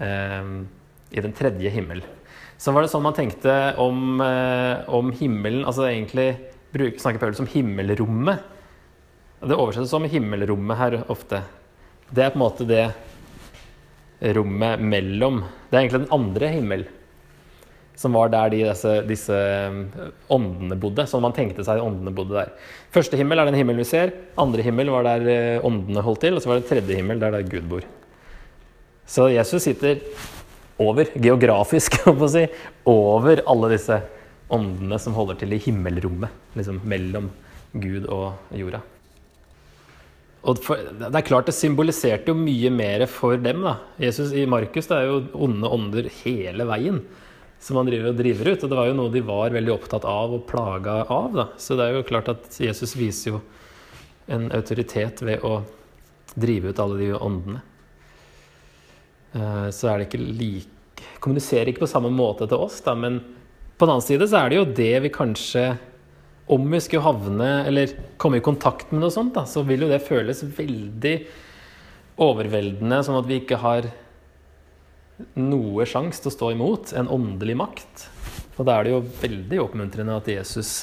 eh, 0.00 0.64
i 1.12 1.20
den 1.20 1.34
tredje 1.36 1.68
himmel. 1.68 2.00
Så 2.56 2.72
var 2.72 2.80
det 2.80 2.88
sånn 2.88 3.04
man 3.04 3.12
tenkte 3.12 3.76
om, 3.76 4.20
eh, 4.22 4.88
om 4.88 5.12
himmelen 5.12 5.66
Altså 5.66 5.84
egentlig 5.90 6.38
snakker 6.72 7.20
Paulus 7.20 7.40
om 7.40 7.46
himmelrommet. 7.46 8.40
Det 9.42 9.56
oversettes 9.58 9.90
som 9.90 10.04
himmelrommet 10.06 10.78
her 10.78 10.94
ofte. 11.10 11.40
Det 12.14 12.22
er 12.22 12.30
på 12.30 12.38
en 12.38 12.44
måte 12.44 12.66
det 12.68 12.84
rommet 14.36 14.78
mellom 14.78 15.40
Det 15.42 15.74
er 15.74 15.80
egentlig 15.80 16.04
den 16.04 16.14
andre 16.14 16.50
himmel. 16.52 16.84
som 17.96 18.12
var 18.16 18.30
der 18.32 18.48
de, 18.50 18.62
disse, 18.64 18.92
disse 19.06 19.34
eh, 19.36 19.74
åndene 20.32 20.74
bodde. 20.80 21.04
Sånn 21.06 21.22
man 21.22 21.34
tenkte 21.36 21.62
seg 21.62 21.82
åndene 21.82 22.10
bodde 22.14 22.34
der. 22.34 22.54
Første 22.90 23.18
himmel 23.20 23.38
er 23.38 23.46
den 23.46 23.58
himmelen 23.58 23.82
vi 23.82 23.86
ser. 23.86 24.14
Andre 24.40 24.64
himmel 24.64 24.90
var 24.90 25.04
der 25.06 25.26
eh, 25.30 25.66
åndene 25.66 26.02
holdt 26.02 26.22
til. 26.24 26.34
Og 26.34 26.42
så 26.42 26.50
var 26.50 26.58
det 26.58 26.70
tredje 26.70 26.96
himmel 26.98 27.20
der 27.22 27.36
der 27.36 27.46
Gud 27.46 27.68
bor. 27.70 27.84
Så 29.06 29.28
Jesus 29.30 29.66
sitter 29.68 30.00
over, 30.82 31.12
geografisk, 31.14 31.98
kan 32.02 32.18
man 32.18 32.32
si, 32.32 32.46
over 32.88 33.44
alle 33.46 33.74
disse 33.74 34.00
åndene 34.50 34.98
som 35.02 35.14
holder 35.18 35.38
til 35.42 35.54
i 35.54 35.62
himmelrommet. 35.62 36.42
Liksom 36.58 36.82
mellom 36.88 37.30
Gud 37.74 38.08
og 38.08 38.56
jorda. 38.56 38.82
For, 40.42 40.80
det 40.98 41.10
er 41.14 41.26
klart 41.26 41.46
det 41.46 41.54
symboliserte 41.54 42.32
jo 42.32 42.34
mye 42.34 42.70
mer 42.74 43.04
for 43.06 43.38
dem. 43.38 43.62
da. 43.62 43.76
Jesus 44.02 44.32
i 44.34 44.46
Markus 44.50 44.88
det 44.90 44.96
er 44.98 45.10
jo 45.10 45.20
onde 45.46 45.70
ånder 45.70 46.08
hele 46.24 46.66
veien 46.66 47.02
som 47.62 47.78
han 47.78 47.86
driver, 47.86 48.10
og 48.10 48.18
driver 48.18 48.50
ut. 48.50 48.64
Og 48.64 48.72
det 48.72 48.78
var 48.80 48.88
jo 48.90 48.96
noe 48.98 49.12
de 49.14 49.22
var 49.22 49.54
veldig 49.54 49.74
opptatt 49.76 50.06
av 50.08 50.34
og 50.34 50.46
plaga 50.50 51.04
av. 51.06 51.28
da. 51.36 51.46
Så 51.62 51.78
det 51.78 51.86
er 51.86 51.98
jo 51.98 52.08
klart 52.08 52.32
at 52.32 52.58
Jesus 52.58 52.96
viser 52.98 53.36
jo 53.36 53.42
en 54.26 54.48
autoritet 54.54 55.22
ved 55.22 55.46
å 55.46 55.60
drive 56.34 56.72
ut 56.72 56.82
alle 56.82 56.98
de 56.98 57.12
åndene. 57.14 57.62
Eh, 59.34 59.68
Så 59.70 59.88
er 59.88 59.98
det 59.98 60.10
ikke 60.10 60.26
like 60.26 60.68
Kommuniserer 61.22 61.70
ikke 61.70 61.84
på 61.84 61.90
samme 61.90 62.10
måte 62.14 62.46
til 62.50 62.60
oss, 62.62 62.80
da, 62.82 62.94
men 62.94 63.20
på 63.78 63.86
den 63.86 63.92
annen 63.94 64.04
side 64.04 64.26
så 64.28 64.38
er 64.42 64.50
det 64.50 64.58
jo 64.58 64.66
det 64.76 64.92
vi 65.02 65.10
kanskje 65.10 65.62
Om 66.52 66.68
vi 66.74 66.80
skulle 66.84 67.06
havne 67.06 67.50
eller 67.68 67.94
komme 68.20 68.40
i 68.40 68.44
kontakt 68.44 68.92
med 68.92 69.00
noe 69.00 69.14
sånt, 69.14 69.32
da, 69.36 69.46
så 69.48 69.64
vil 69.64 69.86
jo 69.86 69.90
det 69.90 70.02
føles 70.04 70.42
veldig 70.44 71.14
overveldende, 72.20 72.98
sånn 73.06 73.20
at 73.22 73.28
vi 73.28 73.40
ikke 73.40 73.60
har 73.62 73.88
noe 75.38 75.86
sjanse 75.88 76.20
til 76.22 76.32
å 76.32 76.34
stå 76.34 76.50
imot 76.54 76.92
en 76.98 77.08
åndelig 77.12 77.56
makt. 77.58 78.06
Og 78.58 78.66
da 78.68 78.76
er 78.76 78.84
det 78.84 78.92
jo 78.92 79.04
veldig 79.22 79.62
oppmuntrende 79.62 80.18
at 80.18 80.28
Jesus 80.28 80.74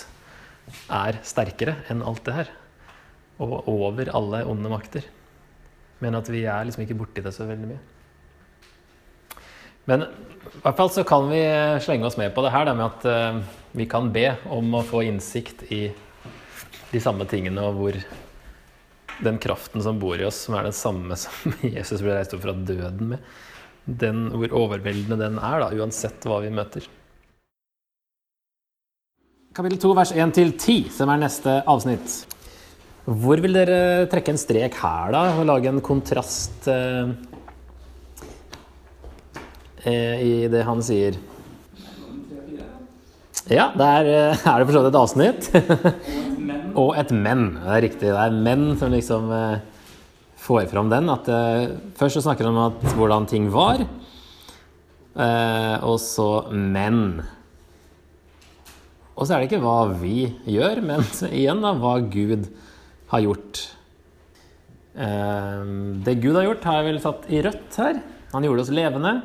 er 0.93 1.19
sterkere 1.25 1.79
enn 1.91 2.03
alt 2.05 2.23
det 2.25 2.35
her. 2.39 2.51
Og 3.39 3.69
over 3.71 4.11
alle 4.15 4.43
onde 4.49 4.71
makter. 4.71 5.05
Men 6.03 6.17
at 6.17 6.29
vi 6.31 6.45
er 6.47 6.65
liksom 6.67 6.85
ikke 6.85 6.97
borti 6.99 7.23
det 7.23 7.33
så 7.35 7.47
veldig 7.49 7.69
mye. 7.69 7.81
Men 9.89 10.05
i 10.05 10.61
hvert 10.61 10.77
fall 10.77 10.91
så 10.93 11.03
kan 11.07 11.29
vi 11.31 11.41
slenge 11.81 12.05
oss 12.05 12.17
med 12.19 12.33
på 12.35 12.43
det 12.45 12.53
her 12.53 12.67
da, 12.67 12.75
med 12.77 12.85
at 12.91 13.05
eh, 13.09 13.39
vi 13.79 13.87
kan 13.89 14.11
be 14.13 14.27
om 14.53 14.73
å 14.77 14.85
få 14.85 15.01
innsikt 15.07 15.65
i 15.73 15.87
de 16.89 17.01
samme 17.01 17.25
tingene, 17.29 17.63
og 17.65 17.77
hvor 17.79 17.97
den 19.23 19.39
kraften 19.41 19.83
som 19.83 19.99
bor 20.01 20.19
i 20.19 20.25
oss, 20.27 20.45
som 20.45 20.57
er 20.57 20.69
den 20.69 20.75
samme 20.75 21.17
som 21.23 21.55
Jesus 21.65 22.03
ble 22.03 22.17
reist 22.17 22.35
opp 22.37 22.45
fra 22.45 22.53
døden 22.53 23.15
med, 23.15 23.35
den, 23.89 24.27
hvor 24.37 24.53
overveldende 24.65 25.17
den 25.17 25.39
er, 25.41 25.63
da, 25.63 25.69
uansett 25.73 26.25
hva 26.29 26.41
vi 26.43 26.53
møter. 26.53 26.85
Kapittel 29.57 29.79
2, 29.81 29.95
vers 29.97 30.11
1-10, 30.13 30.91
som 30.93 31.09
er 31.09 31.23
neste 31.23 31.55
avsnitt. 31.67 32.19
Hvor 33.09 33.41
vil 33.41 33.57
dere 33.57 34.05
trekke 34.11 34.35
en 34.35 34.39
strek 34.39 34.77
her, 34.83 35.09
da, 35.15 35.23
og 35.39 35.47
lage 35.49 35.71
en 35.71 35.81
kontrast 35.81 36.69
eh, 36.69 37.09
eh, 37.09 37.38
i 39.87 40.47
det 40.51 40.65
han 40.67 40.81
sier? 40.83 41.15
Ja, 43.49 43.71
der 43.73 44.05
eh, 44.05 44.43
er 44.45 44.61
det 44.61 44.67
for 44.67 44.75
så 44.75 44.81
vidt 44.83 44.91
et 44.91 44.99
avsnitt. 44.99 45.47
og 46.81 46.93
et 46.99 47.09
men. 47.15 47.55
Det 47.57 47.71
er 47.73 47.83
riktig. 47.87 48.11
Det 48.11 48.19
er 48.21 48.35
menn 48.45 48.75
som 48.77 48.93
liksom 48.93 49.31
eh, 49.33 49.63
får 50.37 50.67
fram 50.69 50.91
den. 50.91 51.09
At, 51.09 51.29
eh, 51.33 51.71
først 51.97 52.19
så 52.19 52.27
snakker 52.27 52.45
han 52.45 52.53
om 52.53 52.67
at, 52.67 52.85
hvordan 52.93 53.25
ting 53.29 53.47
var, 53.53 53.81
eh, 55.17 55.75
og 55.81 55.97
så 56.03 56.29
men. 56.53 57.23
Og 59.17 59.25
så 59.25 59.33
er 59.33 59.41
det 59.41 59.49
ikke 59.49 59.63
hva 59.65 59.95
vi 59.97 60.29
gjør, 60.45 60.83
men 60.91 61.09
igjen 61.31 61.65
da, 61.65 61.73
hva 61.81 61.97
Gud 62.05 62.51
har 63.09 63.25
gjort. 63.25 63.65
Eh, 64.93 65.65
det 66.05 66.19
Gud 66.21 66.37
har 66.37 66.51
gjort, 66.51 66.69
har 66.69 66.83
jeg 66.83 66.91
vel 66.91 67.03
satt 67.07 67.27
i 67.33 67.41
rødt 67.49 67.81
her. 67.81 68.03
Han 68.35 68.45
gjorde 68.45 68.67
oss 68.67 68.75
levende. 68.77 69.17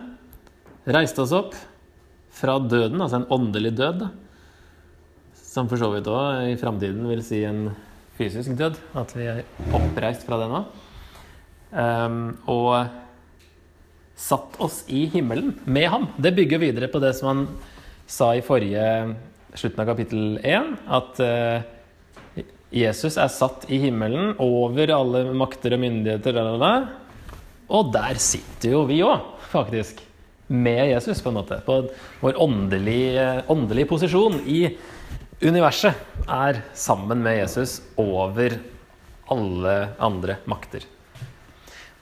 Reiste 0.84 1.22
oss 1.24 1.32
opp 1.32 1.54
fra 2.34 2.58
døden, 2.60 3.00
altså 3.00 3.22
en 3.22 3.30
åndelig 3.32 3.72
død. 3.78 4.04
Som 5.38 5.70
for 5.70 5.80
så 5.80 5.88
vidt 5.94 6.10
òg 6.10 6.50
i 6.50 6.58
framtiden 6.60 7.06
vil 7.08 7.22
si 7.24 7.40
en 7.46 7.68
fysisk 8.18 8.56
død. 8.58 8.76
At 9.00 9.14
vi 9.16 9.28
er 9.30 9.44
oppreist 9.76 10.26
fra 10.28 10.40
den 10.42 10.56
òg. 10.58 10.82
Um, 11.74 12.18
og 12.52 12.84
satt 14.14 14.58
oss 14.62 14.82
i 14.92 15.06
himmelen 15.10 15.56
med 15.64 15.88
ham. 15.90 16.08
Det 16.20 16.34
bygger 16.36 16.62
videre 16.62 16.90
på 16.92 17.00
det 17.02 17.14
som 17.18 17.30
han 17.32 17.46
sa 18.06 18.34
i 18.36 18.44
forrige 18.44 18.84
slutten 19.56 19.82
av 19.82 19.88
kapittel 19.88 20.38
1, 20.44 20.70
at 20.98 21.20
uh, 21.24 22.44
Jesus 22.74 23.16
er 23.22 23.30
satt 23.32 23.68
i 23.72 23.78
himmelen 23.86 24.34
over 24.42 24.90
alle 24.92 25.28
makter 25.32 25.76
og 25.76 25.82
myndigheter. 25.86 26.40
Og 27.72 27.94
der 27.94 28.20
sitter 28.20 28.76
jo 28.76 28.84
vi 28.90 29.00
òg, 29.06 29.32
faktisk. 29.54 30.02
Med 30.46 30.90
Jesus, 30.90 31.22
på 31.24 31.30
en 31.30 31.38
måte. 31.38 31.60
På 31.64 31.78
vår 32.20 32.40
åndelige, 32.42 33.44
åndelige 33.48 33.88
posisjon 33.88 34.40
i 34.44 34.76
universet 35.40 35.96
er 36.28 36.60
sammen 36.76 37.22
med 37.24 37.38
Jesus 37.38 37.78
over 38.00 38.58
alle 39.32 39.76
andre 39.98 40.36
makter. 40.50 40.84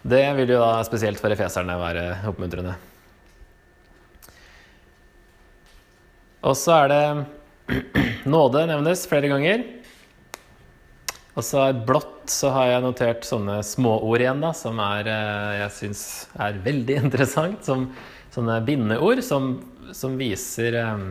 Det 0.02 0.25
vil 0.34 0.50
jo 0.50 0.62
da 0.62 0.82
spesielt 0.87 1.20
for 1.22 1.30
efeserne 1.30 1.78
være 1.78 2.06
oppmuntrende. 2.26 2.75
Og 6.42 6.58
så 6.58 6.80
er 6.82 6.90
det 6.90 7.04
nåde 8.34 8.66
nevnes 8.66 9.06
flere 9.06 9.30
ganger. 9.30 9.62
Og 11.32 11.46
så 11.46 11.68
er 11.68 11.84
blått 11.87 12.11
så 12.30 12.52
har 12.54 12.68
jeg 12.68 12.84
notert 12.84 13.25
sånne 13.26 13.61
småord 13.66 14.22
igjen, 14.22 14.42
da, 14.44 14.52
som 14.54 14.78
er, 14.82 15.08
eh, 15.11 15.54
jeg 15.62 15.75
syns 15.78 16.02
er 16.38 16.58
veldig 16.64 16.99
interessant. 17.06 17.62
Som 17.66 17.88
sånne 18.32 18.58
bindeord 18.66 19.22
som, 19.24 19.54
som 19.94 20.16
viser 20.20 20.76
um, 20.88 21.06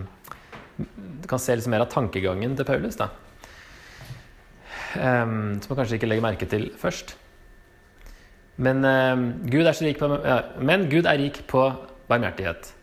Du 0.77 1.27
kan 1.29 1.41
se 1.41 1.55
litt 1.55 1.69
mer 1.69 1.85
av 1.85 1.91
tankegangen 1.91 2.55
til 2.57 2.67
Paulus, 2.67 2.97
da. 2.99 3.11
Um, 4.91 5.61
som 5.61 5.71
man 5.71 5.79
kanskje 5.79 5.99
ikke 5.99 6.09
legger 6.09 6.25
merke 6.25 6.49
til 6.49 6.71
først. 6.79 7.15
Men, 8.61 8.83
um, 8.83 9.25
Gud 9.49 9.69
på, 9.97 10.11
ja, 10.25 10.41
men 10.59 10.89
Gud 10.91 11.07
er 11.07 11.19
rik 11.21 11.43
på 11.49 11.69
barmhjertighet. 12.09 12.73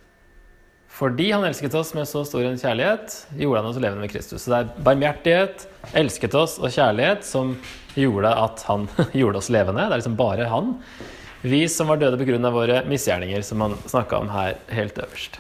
Fordi 0.99 1.29
han 1.31 1.45
elsket 1.47 1.75
oss 1.79 1.93
med 1.95 2.09
så 2.11 2.25
stor 2.27 2.43
en 2.43 2.59
kjærlighet, 2.59 3.13
gjorde 3.39 3.61
han 3.61 3.69
oss 3.69 3.77
levende 3.79 4.03
med 4.03 4.11
Kristus. 4.11 4.43
Så 4.43 4.51
det 4.51 4.59
er 4.59 4.87
barmhjertighet, 4.87 5.67
elsket 5.99 6.35
oss 6.35 6.57
og 6.59 6.73
kjærlighet 6.75 7.27
som 7.29 7.53
gjorde 7.95 8.33
at 8.33 8.65
han 8.67 8.89
gjorde 9.21 9.43
oss 9.43 9.51
levende. 9.53 9.85
Det 9.85 9.95
er 9.95 10.03
liksom 10.03 10.19
bare 10.19 10.49
han. 10.51 10.75
Vi 11.43 11.69
som 11.71 11.87
var 11.87 12.01
døde 12.01 12.19
pga. 12.19 12.51
våre 12.51 12.83
misgjerninger, 12.85 13.43
som 13.43 13.61
han 13.61 13.77
snakka 13.87 14.19
om 14.19 14.29
her 14.29 14.57
helt 14.69 14.99
øverst. 14.99 15.39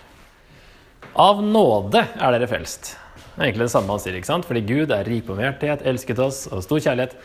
Av 1.15 1.43
nåde 1.43 2.05
er 2.15 2.33
dere 2.33 2.47
frelst. 2.47 2.97
Det 3.35 3.43
er 3.43 3.49
egentlig 3.49 3.67
det 3.67 3.73
samme 3.73 3.91
han 3.91 4.01
sier, 4.03 4.15
ikke 4.15 4.31
sant? 4.31 4.47
Fordi 4.47 4.61
Gud 4.67 4.93
er 4.95 5.07
rik 5.07 5.27
på 5.27 5.35
barmhjertighet, 5.35 5.83
elsket 5.87 6.19
oss 6.23 6.47
og 6.51 6.63
stor 6.63 6.79
kjærlighet. 6.79 7.17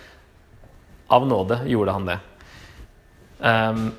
Av 1.14 1.28
nåde 1.28 1.60
gjorde 1.70 1.94
han 1.94 2.08
det. 2.10 2.18
Um, 3.44 3.92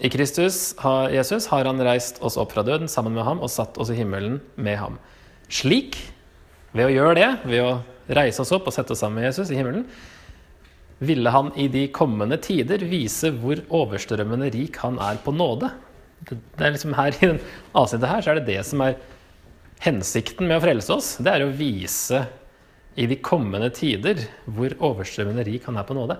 i 0.00 0.10
Kristus, 0.12 0.74
Jesus, 1.12 1.46
har 1.48 1.64
han 1.64 1.80
reist 1.80 2.20
oss 2.20 2.36
opp 2.36 2.52
fra 2.52 2.64
døden 2.66 2.88
sammen 2.88 3.14
med 3.16 3.24
ham 3.24 3.40
og 3.40 3.52
satt 3.52 3.78
oss 3.80 3.88
i 3.92 3.96
himmelen 3.96 4.42
med 4.56 4.76
ham. 4.76 4.98
Slik, 5.48 5.96
ved 6.76 6.90
å 6.90 6.92
gjøre 6.92 7.14
det, 7.16 7.30
ved 7.48 7.64
å 7.64 7.70
reise 8.12 8.44
oss 8.44 8.52
opp 8.52 8.68
og 8.68 8.76
sette 8.76 8.92
oss 8.92 9.00
sammen 9.00 9.22
med 9.22 9.30
Jesus 9.30 9.48
i 9.48 9.56
himmelen, 9.56 9.86
ville 10.98 11.30
han 11.30 11.50
i 11.58 11.66
de 11.68 11.86
kommende 11.92 12.38
tider 12.40 12.84
vise 12.88 13.30
hvor 13.36 13.60
overstrømmende 13.74 14.48
rik 14.54 14.78
han 14.80 14.98
er 15.02 15.20
på 15.24 15.34
nåde. 15.34 15.70
Det 16.24 16.64
er 16.64 16.72
liksom 16.72 16.96
her 16.96 17.12
I 17.20 17.32
den 17.34 17.42
avsnittet 17.76 18.10
her 18.10 18.24
så 18.24 18.32
er 18.32 18.40
det 18.40 18.48
det 18.48 18.62
som 18.68 18.82
er 18.84 18.96
hensikten 19.84 20.48
med 20.48 20.58
å 20.58 20.64
frelse 20.64 20.96
oss. 20.96 21.10
Det 21.20 21.34
er 21.34 21.44
å 21.44 21.52
vise 21.52 22.24
i 22.96 23.04
de 23.10 23.18
kommende 23.20 23.68
tider 23.76 24.24
hvor 24.48 24.72
overstrømmende 24.88 25.44
rik 25.44 25.68
han 25.68 25.76
er 25.76 25.86
på 25.86 25.96
nåde. 25.98 26.16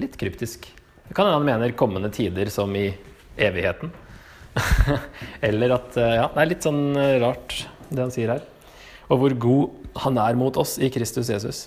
Litt 0.00 0.18
kryptisk. 0.20 0.68
Det 1.08 1.16
kan 1.16 1.26
hende 1.26 1.40
han 1.40 1.48
mener 1.48 1.76
kommende 1.78 2.12
tider 2.14 2.52
som 2.52 2.74
i 2.76 2.90
evigheten. 3.40 3.90
Eller 5.48 5.78
at 5.78 5.96
Ja, 5.96 6.28
det 6.34 6.42
er 6.42 6.50
litt 6.50 6.66
sånn 6.66 6.84
rart, 7.22 7.62
det 7.88 8.02
han 8.04 8.12
sier 8.12 8.34
her. 8.36 8.44
Og 9.10 9.22
hvor 9.22 9.34
god 9.42 10.00
han 10.04 10.20
er 10.22 10.36
mot 10.38 10.54
oss 10.60 10.76
i 10.78 10.90
Kristus 10.92 11.32
Jesus. 11.32 11.64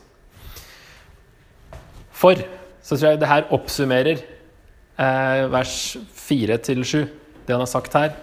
For 2.23 2.39
så 2.83 2.95
tror 2.95 3.09
jeg 3.09 3.19
det 3.19 3.27
her 3.27 3.49
oppsummerer 3.51 4.21
eh, 4.21 5.41
vers 5.51 5.73
4 6.23 6.55
til 6.63 6.83
7, 6.87 7.01
det 7.43 7.51
han 7.51 7.63
har 7.65 7.71
sagt 7.71 7.95
her. 7.99 8.13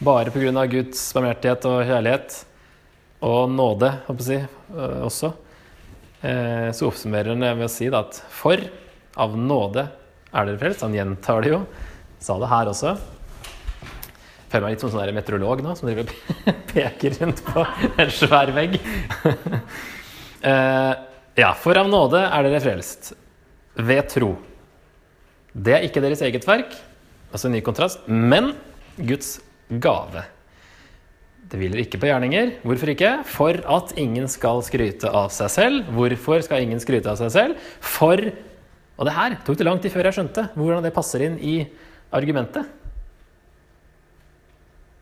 Bare 0.00 0.32
pga. 0.32 0.64
Guds 0.70 1.02
barmhjertighet 1.12 1.66
og 1.68 1.82
kjærlighet 1.90 2.38
og 3.28 3.50
nåde, 3.50 3.90
håper 4.06 4.30
jeg, 4.30 4.46
å 4.46 4.78
si, 4.78 5.04
også, 5.10 5.30
eh, 6.22 6.68
så 6.72 6.88
oppsummerer 6.88 7.34
han 7.34 7.44
det 7.44 7.52
med 7.58 7.66
å 7.66 7.72
si 7.72 7.90
da, 7.92 8.04
at 8.06 8.20
for 8.32 8.62
av 9.18 9.36
nåde 9.36 9.84
er 10.30 10.48
dere 10.48 10.60
frelst. 10.60 10.84
Han 10.86 10.96
gjentar 10.96 11.44
det 11.44 11.52
jo. 11.52 11.62
Sa 12.22 12.38
det 12.40 12.48
her 12.48 12.70
også. 12.70 12.94
føler 14.48 14.64
meg 14.64 14.72
litt 14.72 14.80
som 14.80 14.88
en 14.88 14.96
sånn 14.96 15.18
meteorolog 15.18 15.62
nå, 15.66 15.74
som 15.76 15.90
driver 15.90 16.08
og 16.08 16.64
peker 16.72 17.18
rundt 17.20 17.44
på 17.44 17.66
en 17.98 18.16
svær 18.22 18.54
vegg. 18.56 18.80
Eh, 20.38 20.92
ja, 21.38 21.52
for 21.54 21.78
av 21.78 21.88
nåde 21.90 22.20
er 22.26 22.46
dere 22.46 22.62
frelst. 22.62 23.12
Ved 23.78 24.08
tro. 24.10 24.32
Det 25.54 25.76
er 25.76 25.86
ikke 25.86 26.02
deres 26.02 26.22
eget 26.26 26.46
verk, 26.46 26.74
altså 27.30 27.48
en 27.48 27.54
ny 27.56 27.62
kontrast, 27.64 28.02
men 28.06 28.52
Guds 28.98 29.38
gave. 29.70 30.24
Det 31.48 31.56
hviler 31.56 31.80
ikke 31.80 32.00
på 32.00 32.08
gjerninger. 32.10 32.58
Hvorfor 32.66 32.92
ikke? 32.92 33.12
For 33.28 33.56
at 33.76 33.94
ingen 34.00 34.28
skal 34.28 34.60
skryte 34.66 35.08
av 35.08 35.30
seg 35.32 35.52
selv. 35.54 35.92
Hvorfor 35.96 36.42
skal 36.44 36.66
ingen 36.66 36.82
skryte 36.82 37.08
av 37.08 37.20
seg 37.20 37.32
selv? 37.32 37.70
For 37.80 38.20
Og 38.98 39.06
det 39.06 39.14
her 39.14 39.36
tok 39.46 39.54
det 39.60 39.64
lang 39.64 39.78
tid 39.78 39.92
før 39.94 40.08
jeg 40.08 40.16
skjønte 40.16 40.42
hvordan 40.58 40.82
det 40.82 40.90
passer 40.90 41.22
inn 41.22 41.36
i 41.38 41.60
argumentet. 42.10 42.66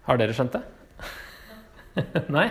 Har 0.05 0.21
dere 0.21 0.37
skjønt 0.37 0.53
det? 0.53 0.61
Nei? 2.37 2.45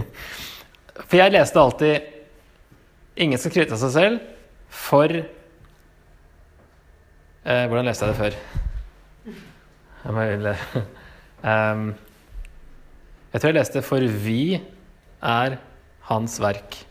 For 1.10 1.18
jeg 1.20 1.34
leste 1.36 1.60
alltid 1.60 2.19
'Ingen 3.16 3.38
skal 3.38 3.52
skryte 3.52 3.74
av 3.74 3.80
seg 3.82 3.92
selv', 3.94 4.20
for 4.70 5.10
eh, 5.10 5.24
Hvordan 7.66 7.84
leste 7.88 8.06
jeg 8.06 8.14
det 8.14 8.20
før? 8.20 8.34
Jeg, 10.04 10.12
må, 10.14 10.20
um, 11.42 11.94
jeg 13.32 13.40
tror 13.40 13.50
jeg 13.50 13.58
leste 13.58 13.82
'For 13.82 14.00
vi 14.06 14.60
er 15.22 15.58
Hans 16.10 16.38
verk'. 16.40 16.84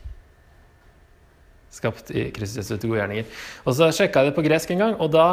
Skapt 1.70 2.10
i 2.10 2.30
Kristus 2.34 2.66
til 2.66 2.78
gode 2.82 3.00
gjerninger. 3.00 3.24
Og 3.64 3.74
så 3.74 3.90
sjekka 3.94 4.20
jeg 4.20 4.30
det 4.30 4.36
på 4.36 4.46
gresk 4.46 4.70
en 4.70 4.78
gang, 4.84 4.94
og 5.00 5.12
da 5.14 5.26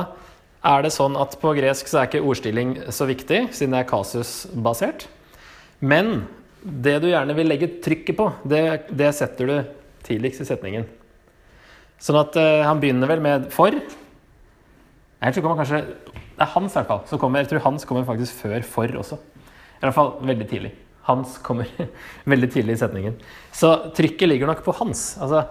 er 0.65 0.83
det 0.85 0.93
sånn 0.93 1.17
at 1.19 1.37
på 1.41 1.53
gresk 1.57 1.87
så 1.89 2.01
er 2.01 2.09
ikke 2.09 2.25
ordstilling 2.25 2.75
så 2.93 3.07
viktig, 3.09 3.47
siden 3.55 3.73
det 3.73 3.83
er 3.83 3.89
kasusbasert. 3.89 5.07
Men 5.79 6.27
det 6.61 7.01
du 7.03 7.09
gjerne 7.09 7.35
vil 7.37 7.49
legge 7.49 7.69
trykket 7.83 8.17
på, 8.17 8.29
det, 8.47 8.89
det 8.89 9.11
setter 9.15 9.49
du 9.49 9.57
tidligst 10.07 10.43
i 10.43 10.47
setningen. 10.47 10.87
Sånn 12.01 12.19
at 12.19 12.35
uh, 12.37 12.65
han 12.67 12.81
begynner 12.81 13.09
vel 13.09 13.23
med 13.23 13.49
'for'. 13.53 13.79
Jeg 15.17 15.33
tror 15.33 15.57
kanskje, 15.57 15.81
Det 16.37 16.45
er 16.45 16.53
hans 16.53 16.73
i 16.73 16.77
hvert 16.77 16.87
fall. 16.87 17.01
Så 17.09 17.17
kommer, 17.17 17.41
jeg 17.41 17.49
tror 17.49 17.63
hans 17.65 17.85
kommer 17.85 18.05
faktisk 18.05 18.33
før 18.43 18.61
'for' 18.61 18.97
også. 18.97 19.17
I 19.17 19.85
hvert 19.85 19.93
fall 19.93 20.13
veldig 20.21 20.47
tidlig. 20.49 20.73
Hans 21.07 21.37
kommer 21.37 21.65
veldig 22.31 22.51
tidlig 22.51 22.75
i 22.75 22.81
setningen. 22.81 23.15
Så 23.51 23.93
trykket 23.95 24.29
ligger 24.29 24.47
nok 24.47 24.63
på 24.63 24.75
hans. 24.77 25.17
Altså, 25.17 25.47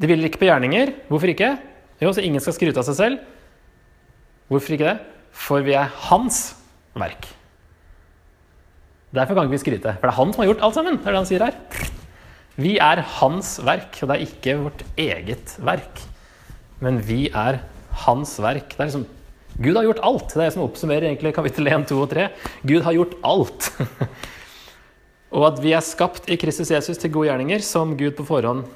det 0.00 0.08
hviler 0.08 0.28
ikke 0.28 0.38
på 0.38 0.48
gjerninger. 0.48 0.92
Hvorfor 1.08 1.32
ikke? 1.32 1.56
Jo, 2.00 2.12
så 2.12 2.20
ingen 2.20 2.40
skal 2.40 2.52
skryte 2.52 2.80
av 2.80 2.84
seg 2.84 2.96
selv. 2.96 3.18
Hvorfor 4.48 4.76
ikke 4.76 4.90
det? 4.92 4.98
For 5.32 5.64
vi 5.64 5.74
er 5.76 5.92
hans 6.08 6.54
verk. 6.96 7.28
Derfor 9.16 9.34
kan 9.34 9.46
ikke 9.46 9.56
vi 9.56 9.64
skryte. 9.64 9.96
For 9.96 10.08
det 10.08 10.12
er 10.12 10.20
han 10.20 10.32
som 10.32 10.42
har 10.42 10.50
gjort 10.52 10.64
alt 10.68 10.80
sammen. 10.80 10.98
Det 11.00 11.06
er 11.06 11.16
det 11.16 11.22
han 11.22 11.30
sier 11.30 11.46
her. 11.48 11.85
Vi 12.56 12.78
er 12.80 13.02
hans 13.18 13.58
verk, 13.60 13.98
og 14.00 14.08
det 14.08 14.14
er 14.16 14.24
ikke 14.24 14.56
vårt 14.62 14.84
eget 14.96 15.52
verk. 15.60 16.00
Men 16.80 17.02
vi 17.04 17.26
er 17.28 17.60
hans 18.06 18.36
verk. 18.40 18.72
Det 18.72 18.80
er 18.80 18.88
liksom 18.88 19.06
Gud 19.56 19.76
har 19.78 19.86
gjort 19.86 20.02
alt. 20.04 20.32
Det 20.32 20.40
er 20.40 20.48
jeg 20.50 20.54
som 20.56 20.64
oppsummerer 20.66 21.06
egentlig 21.08 21.32
kapittel 21.36 21.68
1, 21.70 21.86
2 21.88 22.00
og 22.04 22.10
3. 22.12 22.26
Gud 22.68 22.82
har 22.84 22.96
gjort 22.96 23.14
alt. 23.24 23.68
og 25.36 25.46
at 25.48 25.60
vi 25.64 25.72
er 25.76 25.84
skapt 25.84 26.28
i 26.32 26.36
Kristus 26.40 26.72
Jesus 26.72 27.00
til 27.00 27.12
gode 27.12 27.30
gjerninger, 27.30 27.64
som 27.64 27.94
Gud 27.96 28.16
på 28.18 28.26
forhånd 28.28 28.66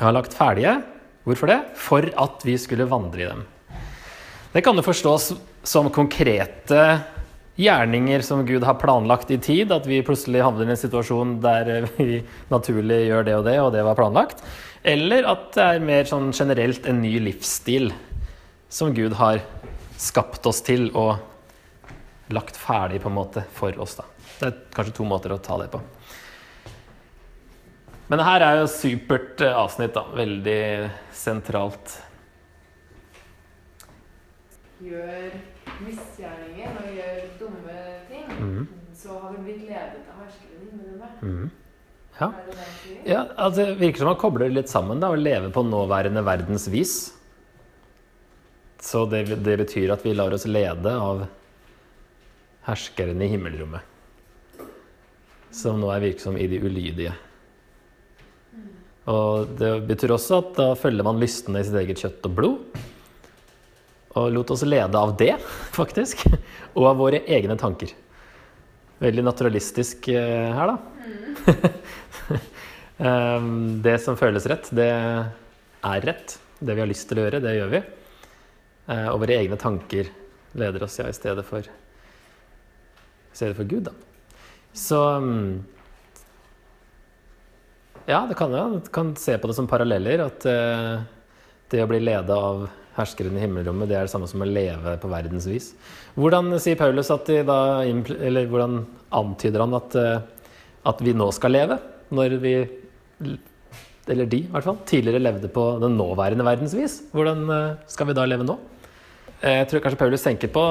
har 0.00 0.12
lagt 0.16 0.36
ferdige. 0.36 0.78
Hvorfor 1.24 1.52
det? 1.52 1.58
For 1.80 2.04
at 2.12 2.44
vi 2.44 2.56
skulle 2.60 2.88
vandre 2.88 3.24
i 3.24 3.28
dem. 3.28 3.44
Det 4.52 4.62
kan 4.64 4.76
jo 4.76 4.84
forstås 4.84 5.30
som 5.66 5.88
konkrete 5.92 6.82
gjerninger 7.56 8.20
som 8.24 8.44
Gud 8.46 8.64
har 8.64 8.78
planlagt 8.80 9.30
i 9.30 9.38
tid. 9.38 9.72
At 9.72 9.88
vi 9.88 10.02
plutselig 10.04 10.44
havner 10.44 10.68
i 10.68 10.74
en 10.74 10.80
situasjon 10.80 11.36
der 11.44 11.88
vi 11.96 12.20
naturlig 12.52 13.06
gjør 13.08 13.28
det 13.28 13.36
og 13.38 13.46
det, 13.48 13.58
og 13.62 13.72
det 13.74 13.84
var 13.86 13.98
planlagt. 13.98 14.44
Eller 14.86 15.26
at 15.26 15.48
det 15.56 15.64
er 15.64 15.86
mer 15.86 16.06
sånn 16.06 16.30
generelt 16.36 16.86
en 16.86 17.00
ny 17.02 17.16
livsstil 17.24 17.90
som 18.68 18.92
Gud 18.94 19.16
har 19.18 19.40
skapt 19.96 20.46
oss 20.46 20.60
til 20.66 20.90
og 20.94 21.16
lagt 22.34 22.58
ferdig 22.58 23.00
på 23.02 23.10
en 23.10 23.16
måte 23.16 23.44
for 23.54 23.74
oss. 23.82 23.96
da. 23.98 24.06
Det 24.38 24.48
er 24.48 24.58
kanskje 24.74 24.98
to 24.98 25.06
måter 25.08 25.32
å 25.32 25.40
ta 25.42 25.58
det 25.62 25.70
på. 25.72 25.80
Men 28.06 28.20
det 28.20 28.26
her 28.28 28.44
er 28.46 28.60
jo 28.60 28.70
supert 28.70 29.42
eh, 29.42 29.56
avsnitt. 29.56 29.94
da. 29.96 30.04
Veldig 30.14 30.60
sentralt. 31.14 31.96
Gjør 34.86 35.55
misgjerninger 35.84 36.80
og 36.80 36.90
gjør 36.96 37.22
dumme 37.40 37.78
ting, 38.10 38.26
mm. 38.38 38.66
så 38.96 39.18
har 39.20 39.34
vi 39.34 39.44
blitt 39.46 39.64
ledet 39.68 40.04
av 40.12 40.24
herskeren. 40.24 40.56
Mhm. 41.20 41.50
Ja. 42.16 42.32
Ja, 43.04 43.26
altså, 43.36 43.66
Det 43.66 43.78
virker 43.80 43.98
som 43.98 44.08
man 44.08 44.16
kobler 44.16 44.48
litt 44.48 44.70
sammen. 44.72 45.00
da, 45.00 45.10
Å 45.12 45.20
leve 45.20 45.50
på 45.52 45.62
nåværende 45.62 46.24
verdens 46.24 46.68
vis. 46.72 47.12
Så 48.80 49.04
det, 49.10 49.26
det 49.44 49.58
betyr 49.58 49.92
at 49.92 50.04
vi 50.04 50.14
lar 50.14 50.32
oss 50.32 50.46
lede 50.46 50.92
av 50.92 51.26
herskeren 52.66 53.20
i 53.22 53.28
himmelrommet. 53.28 53.82
Som 55.52 55.80
nå 55.80 55.90
er 55.92 56.04
virksom 56.04 56.36
i 56.40 56.48
de 56.50 56.60
ulydige. 56.60 57.14
Og 59.06 59.52
det 59.58 59.70
betyr 59.86 60.16
også 60.16 60.40
at 60.40 60.54
da 60.56 60.70
følger 60.78 61.06
man 61.06 61.20
lystene 61.22 61.60
i 61.60 61.66
sitt 61.66 61.76
eget 61.78 62.00
kjøtt 62.02 62.26
og 62.26 62.36
blod. 62.36 62.80
Og 64.16 64.32
lot 64.32 64.50
oss 64.54 64.64
lede 64.64 64.98
av 64.98 65.14
det, 65.20 65.34
faktisk. 65.78 66.24
Og 66.74 66.88
av 66.88 67.00
våre 67.00 67.22
egne 67.26 67.56
tanker. 67.60 67.92
Veldig 69.02 69.24
naturalistisk 69.26 70.08
eh, 70.08 70.52
her, 70.56 70.72
da. 70.72 70.76
Mm. 72.96 73.82
det 73.84 73.98
som 74.00 74.16
føles 74.16 74.46
rett, 74.48 74.70
det 74.72 74.88
er 74.88 76.06
rett. 76.08 76.38
Det 76.58 76.72
vi 76.72 76.80
har 76.80 76.88
lyst 76.88 77.08
til 77.10 77.20
å 77.20 77.26
gjøre, 77.26 77.42
det 77.44 77.56
gjør 77.58 77.72
vi. 77.74 77.82
Eh, 78.86 79.08
og 79.10 79.20
våre 79.20 79.36
egne 79.36 79.58
tanker 79.60 80.08
leder 80.56 80.86
oss 80.86 80.96
ja, 81.00 81.08
i 81.10 81.16
stedet 81.16 81.44
for, 81.44 81.66
i 81.66 83.36
stedet 83.36 83.56
for 83.58 83.68
Gud, 83.68 83.90
da. 83.90 83.92
Så 84.76 85.00
um, 85.20 85.64
Ja, 88.06 88.26
det 88.28 88.36
kan 88.38 88.52
jo. 88.52 88.56
ja, 88.56 88.80
kan 88.92 89.16
se 89.18 89.38
på 89.38 89.48
det 89.50 89.56
som 89.56 89.68
paralleller. 89.68 90.24
At 90.28 90.46
eh, 90.46 91.00
det 91.72 91.82
å 91.82 91.88
bli 91.90 92.00
leda 92.04 92.36
av 92.38 92.68
herskeren 92.96 93.36
i 93.36 93.42
himmelrommet, 93.44 93.88
det 93.90 93.96
er 93.98 94.06
det 94.06 94.12
samme 94.12 94.28
som 94.30 94.42
å 94.42 94.48
leve 94.48 94.96
på 95.02 95.10
verdens 95.12 95.46
vis. 95.50 95.72
Hvordan 96.16 96.54
sier 96.62 96.78
Paulus 96.80 97.12
at 97.12 97.28
de 97.28 97.42
da 97.46 97.58
Eller 97.84 98.48
hvordan 98.48 98.86
antyder 99.12 99.64
han 99.64 99.76
at, 99.76 99.96
eh, 100.00 100.20
at 100.86 101.02
vi 101.04 101.12
nå 101.12 101.28
skal 101.36 101.52
leve? 101.52 101.78
Når 102.10 102.38
vi 102.40 102.54
eller 104.06 104.28
de 104.30 104.38
i 104.44 104.50
hvert 104.52 104.62
fall, 104.62 104.78
tidligere 104.86 105.18
levde 105.18 105.48
på 105.50 105.64
den 105.82 105.96
nåværende 105.98 106.46
verdens 106.46 106.74
vis. 106.78 107.00
Hvordan 107.10 107.44
eh, 107.50 107.76
skal 107.90 108.06
vi 108.06 108.14
da 108.14 108.26
leve 108.28 108.46
nå? 108.46 108.54
Eh, 109.40 109.58
Jeg 109.64 109.68
tror 109.70 109.82
kanskje 109.82 110.00
Paulus 110.04 110.22
tenker 110.22 110.52
på 110.54 110.62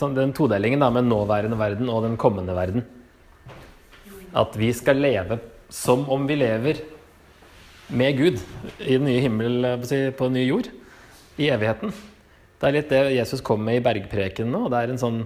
sånn, 0.00 0.16
den 0.16 0.32
todelingen 0.32 0.80
da, 0.80 0.88
med 0.90 1.10
nåværende 1.10 1.58
verden 1.60 1.92
og 1.92 2.06
den 2.06 2.16
kommende 2.16 2.56
verden. 2.56 2.86
At 4.32 4.56
vi 4.56 4.72
skal 4.72 4.96
leve 4.96 5.38
som 5.72 6.06
om 6.12 6.24
vi 6.28 6.40
lever 6.40 6.80
med 7.92 8.16
Gud 8.16 8.40
i 8.80 8.96
den 8.96 9.04
nye 9.04 9.20
himmel, 9.20 9.66
på 10.16 10.28
den 10.30 10.38
nye 10.38 10.48
jord, 10.48 10.70
i 11.40 11.48
evigheten. 11.52 11.92
Det 12.60 12.68
er 12.68 12.76
litt 12.76 12.90
det 12.92 13.02
Jesus 13.16 13.42
kom 13.44 13.62
med 13.64 13.80
i 13.80 13.84
bergpreken 13.84 14.50
nå. 14.52 14.66
Det 14.70 14.80
er 14.80 14.92
en 14.92 15.00
sånn 15.00 15.20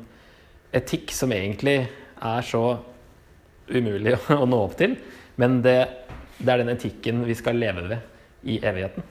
etikk 0.76 1.12
som 1.14 1.32
egentlig 1.34 1.78
er 1.84 2.46
så 2.46 2.64
umulig 3.68 4.16
å 4.36 4.46
nå 4.48 4.60
opp 4.68 4.76
til. 4.78 4.96
Men 5.40 5.60
det, 5.64 5.78
det 6.38 6.52
er 6.52 6.62
den 6.62 6.72
etikken 6.72 7.24
vi 7.28 7.36
skal 7.36 7.58
leve 7.60 7.84
ved 7.90 8.46
i 8.46 8.60
evigheten, 8.62 9.04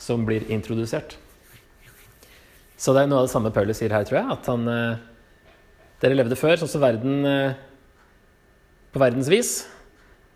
som 0.00 0.24
blir 0.26 0.46
introdusert. 0.50 1.18
Så 2.80 2.94
det 2.96 3.04
er 3.04 3.10
noe 3.10 3.20
av 3.20 3.28
det 3.28 3.34
samme 3.34 3.52
Paulus 3.52 3.76
sier 3.82 3.92
her, 3.92 4.06
tror 4.08 4.22
jeg. 4.22 4.36
At 4.38 4.46
han 4.48 4.68
eh, 4.72 5.06
Dere 6.00 6.16
levde 6.16 6.38
før 6.38 6.56
sånn 6.56 6.70
som 6.72 6.80
verden 6.80 7.26
eh, 7.28 7.58
på 8.94 9.02
verdens 9.02 9.28
vis. 9.28 9.50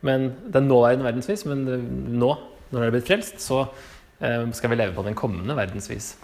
Men 0.05 0.35
den 0.53 0.69
nåværende 0.69 1.07
verdens 1.07 1.31
vis. 1.31 1.47
Men 1.49 1.65
nå, 1.65 2.35
når 2.69 2.77
dere 2.77 2.91
er 2.91 2.95
blitt 2.99 3.09
frelst, 3.09 3.41
så 3.41 3.63
skal 4.57 4.73
vi 4.73 4.79
leve 4.79 4.97
på 4.97 5.05
den 5.07 5.17
kommende 5.19 5.57
verdensvis. 5.59 6.15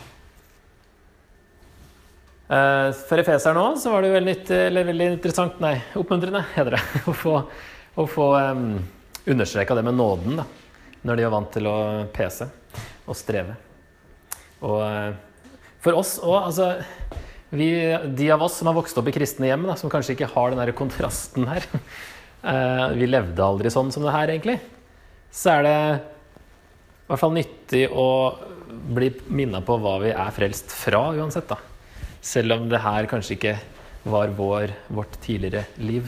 Eh, 2.50 2.88
For 3.06 3.22
efeseren 3.22 3.58
nå 3.58 3.66
så 3.78 3.92
var 3.92 4.02
det 4.02 4.10
jo 4.10 4.16
veldig, 4.16 4.36
eller 4.66 4.88
veldig 4.88 5.10
interessant, 5.14 5.60
nei, 5.62 5.76
oppmuntrende, 5.98 6.42
heter 6.56 6.74
det, 6.76 6.82
å 7.10 7.14
få, 7.14 7.36
å 7.94 8.06
få 8.10 8.30
um, 8.34 8.72
understreka 9.30 9.76
det 9.78 9.84
med 9.86 9.98
nåden, 10.00 10.40
da, 10.40 10.46
når 11.06 11.20
de 11.20 11.26
var 11.28 11.34
vant 11.36 11.52
til 11.54 11.70
å 11.70 11.76
pese 12.14 12.50
og 13.06 13.18
streve. 13.18 13.54
Og 14.66 14.80
eh, 14.82 15.12
for 15.80 15.96
oss 15.96 16.18
òg, 16.20 16.36
altså 16.50 16.72
vi, 17.50 17.70
De 18.18 18.26
av 18.30 18.42
oss 18.44 18.58
som 18.60 18.68
har 18.68 18.76
vokst 18.76 18.98
opp 19.00 19.08
i 19.08 19.14
kristne 19.14 19.48
hjem, 19.48 19.64
da, 19.70 19.78
som 19.78 19.90
kanskje 19.90 20.12
ikke 20.14 20.28
har 20.34 20.52
den 20.52 20.60
der 20.60 20.74
kontrasten 20.76 21.48
her 21.48 21.64
eh, 21.72 22.84
Vi 22.98 23.08
levde 23.08 23.46
aldri 23.46 23.72
sånn 23.72 23.90
som 23.94 24.04
det 24.04 24.12
her, 24.14 24.34
egentlig. 24.34 24.58
Så 25.32 25.54
er 25.54 25.66
det 25.66 25.78
i 27.11 27.12
hvert 27.12 27.25
fall 27.25 27.33
nyttig 27.35 27.88
å 27.90 28.07
bli 28.70 29.09
minna 29.35 29.59
på 29.66 29.75
hva 29.83 29.96
vi 29.99 30.12
er 30.14 30.31
frelst 30.31 30.70
fra, 30.70 31.09
uansett. 31.18 31.49
da. 31.51 31.57
Selv 32.23 32.55
om 32.55 32.68
det 32.70 32.79
her 32.85 33.09
kanskje 33.11 33.35
ikke 33.35 33.55
var 34.07 34.31
vår, 34.37 34.70
vårt 34.87 35.18
tidligere 35.25 35.64
liv. 35.83 36.07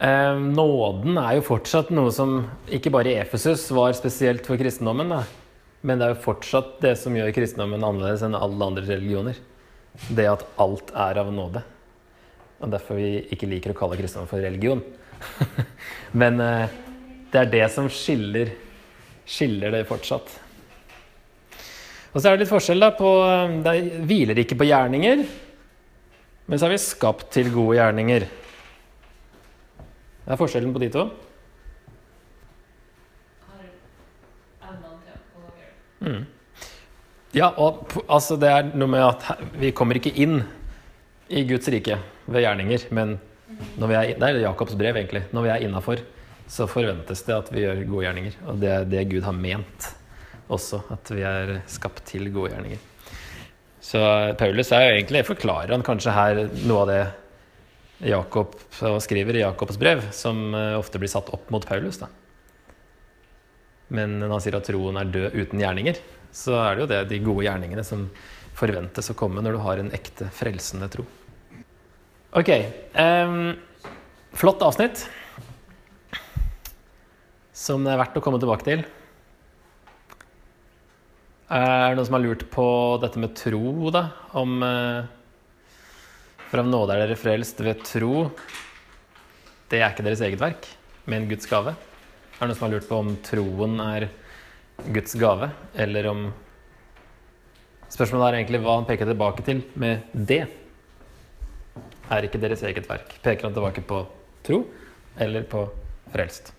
Eh, 0.00 0.32
nåden 0.32 1.20
er 1.20 1.36
jo 1.36 1.44
fortsatt 1.44 1.92
noe 1.92 2.08
som 2.08 2.38
ikke 2.72 2.94
bare 2.94 3.12
i 3.12 3.20
Efesus 3.20 3.68
var 3.76 3.92
spesielt 3.92 4.48
for 4.48 4.56
kristendommen, 4.56 5.12
da. 5.12 5.22
men 5.84 6.00
det 6.00 6.08
er 6.08 6.14
jo 6.14 6.24
fortsatt 6.24 6.78
det 6.80 6.96
som 6.96 7.12
gjør 7.12 7.36
kristendommen 7.36 7.84
annerledes 7.84 8.24
enn 8.24 8.38
alle 8.38 8.72
andre 8.72 8.88
religioner. 8.88 9.36
Det 10.08 10.24
at 10.24 10.48
alt 10.56 10.96
er 10.96 11.20
av 11.20 11.28
nåde. 11.36 11.68
Og 12.64 12.72
derfor 12.72 12.96
vi 12.96 13.18
ikke 13.28 13.48
liker 13.50 13.74
å 13.74 13.82
kalle 13.84 14.00
kristendom 14.00 14.30
for 14.30 14.40
religion. 14.40 14.80
men 16.22 16.40
eh, 16.40 16.80
det 17.30 17.40
er 17.40 17.50
det 17.52 17.66
som 17.72 17.88
skiller, 17.92 18.52
skiller 19.28 19.74
det 19.74 19.86
fortsatt. 19.88 20.32
Og 22.10 22.18
så 22.18 22.26
er 22.26 22.34
det 22.34 22.42
litt 22.42 22.50
forskjell 22.50 22.82
da 22.82 22.90
på 22.98 23.08
Det 23.62 23.74
hviler 24.08 24.42
ikke 24.42 24.58
på 24.58 24.66
gjerninger, 24.66 25.24
men 26.50 26.58
så 26.58 26.66
er 26.66 26.74
vi 26.74 26.82
skapt 26.82 27.28
til 27.36 27.52
gode 27.54 27.78
gjerninger. 27.78 28.26
Det 30.24 30.34
er 30.34 30.40
forskjellen 30.40 30.74
på 30.74 30.82
de 30.82 30.90
to. 30.94 31.08
Mm. 36.00 36.22
Ja, 37.36 37.50
og 37.60 37.92
altså 38.08 38.38
det 38.40 38.48
er 38.50 38.70
noe 38.72 38.90
med 38.90 39.04
at 39.04 39.44
vi 39.60 39.70
kommer 39.76 39.98
ikke 40.00 40.14
inn 40.18 40.40
i 41.30 41.44
Guds 41.46 41.68
rike 41.70 42.00
ved 42.26 42.42
gjerninger, 42.42 42.88
men 42.96 43.18
når 43.78 43.90
vi 43.90 43.98
er, 43.98 44.14
det 44.18 44.30
er 44.30 44.40
Jakobs 44.42 44.74
brev, 44.78 44.96
egentlig. 44.96 45.22
Når 45.30 45.44
vi 45.44 45.52
er 45.52 45.66
innafor, 45.66 46.02
så 46.50 46.66
forventes 46.66 47.22
det 47.26 47.36
at 47.36 47.50
vi 47.54 47.62
gjør 47.62 47.84
gode 47.86 48.04
gjerninger. 48.08 48.38
Og 48.50 48.60
det 48.62 48.70
er 48.74 48.86
det 48.90 49.08
Gud 49.12 49.26
har 49.26 49.36
ment 49.36 49.90
også, 50.50 50.82
at 50.90 51.12
vi 51.14 51.22
er 51.26 51.60
skapt 51.70 52.02
til 52.10 52.26
gode 52.34 52.54
gjerninger. 52.54 52.86
Så 53.80 54.00
Paulus 54.38 54.72
er 54.74 54.84
jo 54.84 54.96
egentlig 54.96 55.24
forklarer 55.28 55.72
han 55.72 55.84
kanskje 55.86 56.14
her 56.14 56.40
noe 56.68 56.82
av 56.82 56.90
det 56.90 57.02
Jakob 58.10 58.54
skriver 59.04 59.36
i 59.36 59.42
Jakobs 59.42 59.78
brev, 59.80 60.02
som 60.16 60.54
eh, 60.56 60.76
ofte 60.78 60.98
blir 61.00 61.10
satt 61.12 61.28
opp 61.36 61.50
mot 61.52 61.66
Paulus. 61.68 62.00
da. 62.00 62.08
Men 63.92 64.18
når 64.22 64.32
han 64.32 64.44
sier 64.44 64.56
at 64.56 64.68
troen 64.68 64.96
er 64.96 65.10
død 65.12 65.36
uten 65.36 65.60
gjerninger, 65.60 66.00
så 66.32 66.56
er 66.62 66.76
det 66.76 66.84
jo 66.84 66.90
det 66.90 67.00
de 67.10 67.22
gode 67.24 67.44
gjerningene 67.44 67.84
som 67.84 68.06
forventes 68.56 69.10
å 69.12 69.16
komme 69.18 69.42
når 69.44 69.56
du 69.56 69.62
har 69.64 69.82
en 69.82 69.92
ekte 69.96 70.30
frelsende 70.32 70.88
tro. 70.92 71.04
Ok. 72.38 72.50
Um, 72.94 73.58
flott 74.38 74.62
avsnitt. 74.64 75.04
Som 77.60 77.84
det 77.84 77.92
er 77.92 78.00
verdt 78.00 78.16
å 78.16 78.22
komme 78.24 78.40
tilbake 78.40 78.64
til. 78.64 78.82
Er 81.52 81.90
det 81.90 81.96
noen 81.98 82.06
som 82.08 82.16
har 82.16 82.22
lurt 82.24 82.44
på 82.48 82.66
dette 83.02 83.20
med 83.20 83.34
tro, 83.36 83.90
da? 83.92 84.04
Om 84.38 84.62
eh, 84.64 85.08
For 86.48 86.62
av 86.62 86.70
nåde 86.70 86.94
er 86.94 87.02
dere 87.02 87.18
frelst 87.20 87.60
ved 87.60 87.82
tro. 87.84 88.28
Det 89.68 89.82
er 89.82 89.90
ikke 89.92 90.06
deres 90.06 90.22
eget 90.24 90.40
verk, 90.40 90.68
men 91.10 91.28
Guds 91.28 91.50
gave. 91.50 91.74
Er 91.74 92.40
det 92.40 92.48
noen 92.48 92.56
som 92.56 92.66
har 92.68 92.72
lurt 92.78 92.88
på 92.88 93.00
om 93.02 93.10
troen 93.26 93.76
er 93.84 94.08
Guds 94.94 95.18
gave, 95.20 95.50
eller 95.76 96.08
om 96.14 96.30
Spørsmålet 97.90 98.28
er 98.28 98.36
egentlig 98.38 98.60
hva 98.62 98.76
han 98.78 98.86
peker 98.86 99.08
tilbake 99.10 99.42
til 99.42 99.64
med 99.82 100.12
det. 100.14 100.44
Er 102.06 102.26
ikke 102.26 102.38
deres 102.40 102.62
eget 102.62 102.86
verk. 102.86 103.16
Peker 103.24 103.48
han 103.48 103.56
tilbake 103.56 103.82
på 103.82 104.04
tro, 104.46 104.62
eller 105.18 105.42
på 105.50 105.66
frelst? 106.14 106.54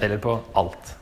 Eller 0.00 0.20
på 0.22 0.36
alt? 0.58 0.94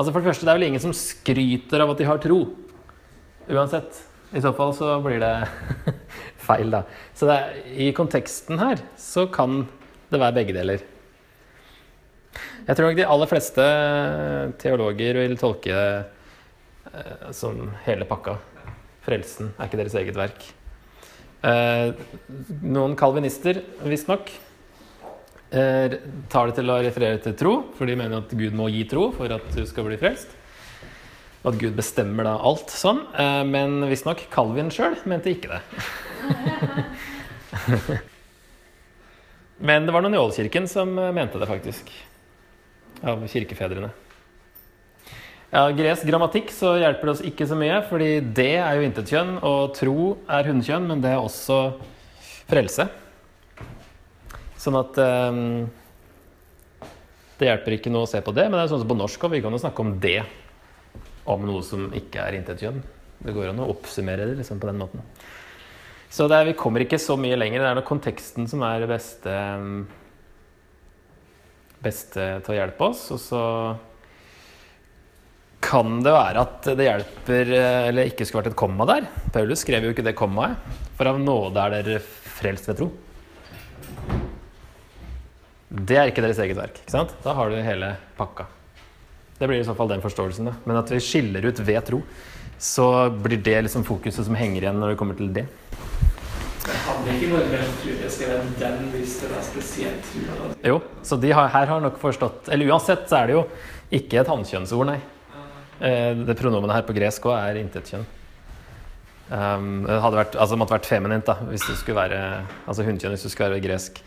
Altså 0.00 0.12
For 0.14 0.20
det 0.22 0.30
første, 0.30 0.46
det 0.46 0.52
er 0.52 0.60
vel 0.60 0.68
ingen 0.70 0.82
som 0.82 0.94
skryter 0.96 1.82
av 1.84 1.92
at 1.92 1.98
de 2.00 2.06
har 2.08 2.20
tro. 2.22 2.38
Uansett. 3.50 4.06
I 4.30 4.40
så 4.40 4.52
fall 4.54 4.70
så 4.78 4.94
blir 5.02 5.18
det 5.20 5.34
feil, 6.46 6.70
da. 6.72 6.84
Så 7.18 7.28
er, 7.34 7.58
i 7.66 7.90
konteksten 7.96 8.60
her 8.62 8.80
så 9.00 9.26
kan 9.32 9.64
det 10.10 10.20
være 10.22 10.36
begge 10.38 10.54
deler. 10.56 10.86
Jeg 12.66 12.76
tror 12.78 12.86
nok 12.86 13.00
de 13.00 13.08
aller 13.10 13.30
fleste 13.30 13.66
teologer 14.62 15.18
vil 15.18 15.36
tolke 15.40 15.74
det 15.74 15.90
eh, 16.94 17.30
som 17.34 17.72
hele 17.84 18.06
pakka. 18.08 18.36
Frelsen 19.04 19.50
er 19.56 19.66
ikke 19.66 19.80
deres 19.80 19.96
eget 19.98 20.18
verk. 20.18 20.46
Eh, 21.42 21.90
noen 22.62 22.94
kalvinister, 23.00 23.62
visstnok, 23.82 24.30
eh, 24.30 24.49
tar 25.50 26.46
det 26.46 26.54
til 26.60 26.70
å 26.70 26.76
referere 26.78 27.18
til 27.24 27.34
tro, 27.34 27.54
for 27.74 27.90
de 27.90 27.96
mener 27.98 28.22
at 28.22 28.30
Gud 28.38 28.54
må 28.54 28.68
gi 28.70 28.84
tro 28.90 29.08
for 29.16 29.32
at 29.34 29.48
du 29.56 29.64
skal 29.66 29.88
bli 29.88 29.98
frelst. 29.98 30.36
Og 31.40 31.54
at 31.54 31.60
Gud 31.62 31.76
bestemmer 31.78 32.26
da 32.28 32.34
alt 32.44 32.72
sånn. 32.72 33.00
Eh, 33.16 33.42
men 33.48 33.80
visstnok 33.88 34.26
Calvin 34.32 34.68
sjøl 34.72 34.98
mente 35.08 35.32
ikke 35.32 35.54
det. 35.54 35.62
men 39.70 39.88
det 39.88 39.94
var 39.96 40.04
noen 40.04 40.18
i 40.18 40.20
Ålkirken 40.20 40.68
som 40.68 40.92
eh, 41.00 41.14
mente 41.16 41.40
det, 41.40 41.48
faktisk. 41.48 41.88
Av 43.00 43.24
kirkefedrene. 43.32 43.88
Ja, 45.50 45.64
gresk 45.74 46.04
grammatikk 46.06 46.52
så 46.54 46.76
hjelper 46.78 47.08
det 47.08 47.14
oss 47.16 47.24
ikke 47.26 47.48
så 47.48 47.56
mye, 47.58 47.80
fordi 47.88 48.10
det 48.36 48.52
er 48.60 48.76
jo 48.76 48.84
intetkjønn, 48.86 49.32
og 49.42 49.72
tro 49.74 50.12
er 50.30 50.46
hunnkjønn, 50.46 50.86
men 50.92 51.00
det 51.02 51.16
er 51.16 51.24
også 51.24 51.56
frelse. 52.52 52.86
Sånn 54.60 54.76
at 54.76 54.98
um, 55.00 55.68
Det 57.40 57.48
hjelper 57.48 57.78
ikke 57.78 57.92
noe 57.92 58.04
å 58.04 58.10
se 58.10 58.20
på 58.24 58.34
det, 58.36 58.44
men 58.48 58.58
det 58.58 58.66
er 58.66 58.72
sånn 58.74 58.82
som 58.82 58.90
på 58.90 58.98
norsk 58.98 59.24
òg. 59.24 59.34
Vi 59.38 59.42
kan 59.44 59.56
jo 59.56 59.62
snakke 59.62 59.84
om 59.84 59.94
det 60.02 60.18
om 61.30 61.44
noe 61.48 61.62
som 61.64 61.88
ikke 61.96 62.24
er 62.26 62.36
intetkjønn. 62.40 62.80
Det 63.20 63.32
går 63.36 63.50
an 63.50 63.62
å 63.64 63.70
oppsummere 63.72 64.26
det 64.28 64.38
liksom 64.40 64.60
på 64.60 64.68
den 64.68 64.80
måten. 64.80 65.04
Så 66.10 66.26
det 66.28 66.40
er, 66.40 66.48
vi 66.48 66.58
kommer 66.58 66.82
ikke 66.82 66.98
så 67.00 67.14
mye 67.20 67.38
lenger. 67.38 67.62
Det 67.62 67.70
er 67.70 67.78
nok 67.78 67.88
konteksten 67.88 68.48
som 68.50 68.64
er 68.66 68.82
det 68.82 68.88
beste, 68.90 69.34
beste 71.84 72.26
til 72.44 72.54
å 72.54 72.58
hjelpe 72.58 72.88
oss. 72.88 73.04
Og 73.14 73.20
så 73.22 73.42
kan 75.64 76.00
det 76.02 76.16
være 76.16 76.42
at 76.42 76.70
det 76.74 76.86
hjelper 76.88 77.52
Eller 77.60 78.08
ikke 78.10 78.26
skulle 78.26 78.42
vært 78.42 78.54
et 78.54 78.58
komma 78.58 78.88
der. 78.90 79.06
Paulus 79.32 79.62
skrev 79.62 79.86
jo 79.86 79.94
ikke 79.94 80.04
det 80.06 80.16
kommaet. 80.18 80.58
For 80.98 81.12
av 81.12 81.20
nåde 81.22 81.62
er 81.62 81.76
dere 81.78 82.02
frelst 82.40 82.68
ved 82.72 82.80
tro. 82.80 82.90
Det 85.70 85.96
er 85.96 86.10
ikke 86.10 86.22
deres 86.24 86.40
eget 86.42 86.58
verk. 86.58 86.80
ikke 86.82 86.90
sant? 86.90 87.12
Da 87.22 87.34
har 87.38 87.50
du 87.50 87.56
hele 87.62 87.92
pakka. 88.18 88.46
Det 89.38 89.48
blir 89.48 89.60
i 89.62 89.64
så 89.64 89.74
fall 89.78 89.88
den 89.88 90.02
forståelsen. 90.02 90.50
da. 90.50 90.54
Men 90.66 90.76
at 90.76 90.90
vi 90.90 90.98
skiller 91.00 91.46
ut 91.46 91.60
ved 91.62 91.84
tro, 91.86 92.02
så 92.58 93.08
blir 93.10 93.40
det 93.40 93.62
liksom 93.64 93.84
fokuset 93.86 94.26
som 94.26 94.34
henger 94.36 94.66
igjen 94.66 94.80
når 94.82 94.92
det 94.92 94.98
kommer 95.00 95.16
til 95.16 95.30
det. 95.32 95.46
Det 96.60 96.76
hadde 96.84 97.14
ikke 97.16 97.38
naturlig 97.54 98.04
å 98.04 98.10
skrive 98.12 98.40
den 98.60 98.90
hvis 98.92 99.14
det 99.22 99.30
var 99.30 99.42
spesielt 99.46 100.10
trua. 100.10 100.50
Jo, 100.66 100.80
så 101.06 101.16
de 101.16 101.30
har, 101.32 101.48
her 101.54 101.70
har 101.72 101.80
nok 101.80 101.96
forstått 101.98 102.50
Eller 102.52 102.68
uansett 102.68 103.06
så 103.08 103.22
er 103.22 103.30
det 103.30 103.34
jo 103.38 103.44
ikke 103.96 104.20
et 104.20 104.28
hannkjønnsord, 104.28 104.90
nei. 104.90 104.98
Eh, 105.80 106.12
Det 106.14 106.36
pronomenet 106.36 106.76
her 106.76 106.84
på 106.86 106.94
gresk 106.98 107.30
òg 107.30 107.38
er 107.38 107.62
intetkjønn. 107.62 108.04
Um, 109.30 109.84
det 109.86 110.00
hadde 110.02 110.18
vært, 110.18 110.36
altså 110.42 110.56
måtte 110.58 110.74
vært 110.74 110.88
feminint 110.90 111.24
da, 111.24 111.36
hvis 111.46 111.62
det 111.62 111.76
skulle 111.78 112.00
være 112.02 112.20
altså 112.66 112.82
hunnkjønn 112.82 113.14
hvis 113.14 113.24
det 113.28 113.30
skulle 113.32 113.52
være 113.54 113.62
gresk. 113.62 114.00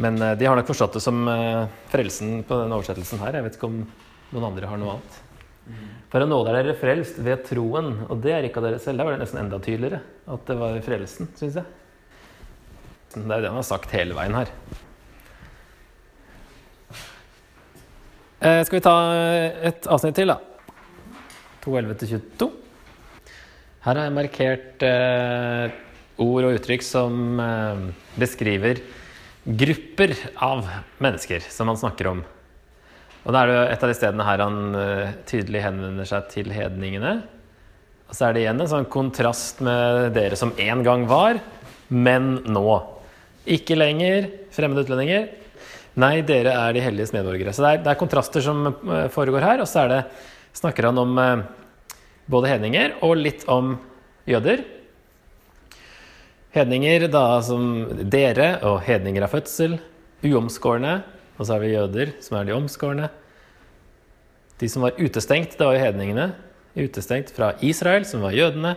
Men 0.00 0.20
eh, 0.22 0.36
de 0.38 0.48
har 0.48 0.58
nok 0.58 0.70
forstått 0.70 0.98
det 0.98 1.02
som 1.04 1.22
eh, 1.28 1.64
frelsen 1.92 2.40
på 2.48 2.60
den 2.62 2.76
oversettelsen 2.76 3.22
her. 3.22 3.38
Jeg 3.38 3.46
vet 3.48 3.58
ikke 3.58 3.70
om 3.70 3.82
noen 4.30 4.48
andre 4.52 4.70
har 4.70 4.80
noe 4.80 4.96
annet. 4.96 5.18
For 6.10 6.24
av 6.24 6.30
nåde 6.30 6.50
er 6.50 6.64
dere 6.64 6.78
frelst 6.78 7.18
ved 7.22 7.44
troen, 7.46 7.92
og 8.10 8.22
det 8.24 8.32
er 8.34 8.46
ikke 8.48 8.58
av 8.62 8.66
dere 8.66 8.82
selv. 8.82 8.98
Da 8.98 9.06
var 9.06 9.14
det 9.14 9.22
nesten 9.22 9.42
enda 9.44 9.60
tydeligere 9.62 10.00
at 10.34 10.46
det 10.48 10.56
var 10.58 10.78
frelsen, 10.86 11.30
syns 11.38 11.60
jeg. 11.60 11.76
Det 13.14 13.24
er 13.24 13.40
jo 13.40 13.42
det 13.42 13.50
han 13.50 13.58
har 13.58 13.66
sagt 13.66 13.94
hele 13.94 14.14
veien 14.14 14.36
her. 14.38 14.50
Eh, 18.40 18.62
skal 18.64 18.78
vi 18.78 18.84
ta 18.86 18.96
et 19.68 19.86
avsnitt 19.90 20.16
til, 20.16 20.32
da? 20.32 20.38
2.11-22. 21.66 22.48
Her 23.84 23.96
har 23.96 24.06
jeg 24.06 24.16
markert 24.16 24.84
eh, 24.86 25.74
ord 26.20 26.46
og 26.48 26.56
uttrykk 26.56 26.84
som 26.84 27.40
eh, 27.44 27.82
beskriver 28.20 28.80
grupper 29.44 30.14
av 30.36 30.68
mennesker 31.00 31.44
som 31.48 31.70
han 31.70 31.78
snakker 31.80 32.10
om. 32.10 32.22
Og 33.24 33.34
da 33.34 33.42
er 33.42 33.50
det 33.50 33.58
et 33.74 33.82
av 33.84 33.90
de 33.90 33.96
stedene 33.96 34.26
her 34.26 34.42
han 34.44 34.60
eh, 34.76 35.12
tydelig 35.28 35.64
henvender 35.64 36.08
seg 36.08 36.30
til 36.32 36.52
hedningene. 36.54 37.18
Og 38.10 38.16
så 38.16 38.26
er 38.26 38.34
det 38.34 38.44
igjen 38.44 38.62
en 38.62 38.70
sånn 38.70 38.88
kontrast 38.90 39.60
med 39.64 40.10
dere 40.16 40.38
som 40.38 40.54
en 40.58 40.84
gang 40.86 41.04
var, 41.10 41.38
men 41.92 42.32
nå. 42.48 42.80
Ikke 43.50 43.76
lenger 43.78 44.28
fremmede 44.54 44.86
utlendinger. 44.86 45.28
Nei, 46.00 46.20
dere 46.26 46.54
er 46.54 46.74
de 46.74 46.82
helliges 46.84 47.12
medborgere. 47.14 47.52
Så 47.54 47.64
det 47.64 47.70
er, 47.70 47.80
det 47.84 47.92
er 47.92 48.00
kontraster 48.00 48.44
som 48.44 48.66
eh, 48.70 49.06
foregår 49.12 49.44
her. 49.46 49.62
Og 49.62 49.68
så 49.68 49.86
det, 49.90 50.02
snakker 50.56 50.88
han 50.88 51.00
om 51.00 51.16
eh, 51.20 51.46
både 52.30 52.50
hedninger 52.54 52.98
og 53.06 53.18
litt 53.20 53.46
om 53.50 53.74
jøder. 54.28 54.64
Hedninger 56.50 57.06
da 57.12 57.24
som 57.46 57.64
dere 58.10 58.56
og 58.66 58.80
hedninger 58.82 59.22
av 59.22 59.30
fødsel, 59.30 59.76
uomskårne. 60.26 60.96
Og 61.38 61.46
så 61.46 61.54
har 61.54 61.62
vi 61.62 61.72
jøder, 61.72 62.10
som 62.20 62.36
er 62.36 62.48
de 62.48 62.56
omskårne. 62.56 63.06
De 64.60 64.68
som 64.68 64.82
var 64.84 64.98
utestengt, 64.98 65.54
det 65.56 65.64
var 65.64 65.78
jo 65.78 65.84
hedningene. 65.84 66.26
Utestengt 66.74 67.30
fra 67.32 67.52
Israel, 67.64 68.04
som 68.04 68.26
var 68.26 68.34
jødene. 68.36 68.74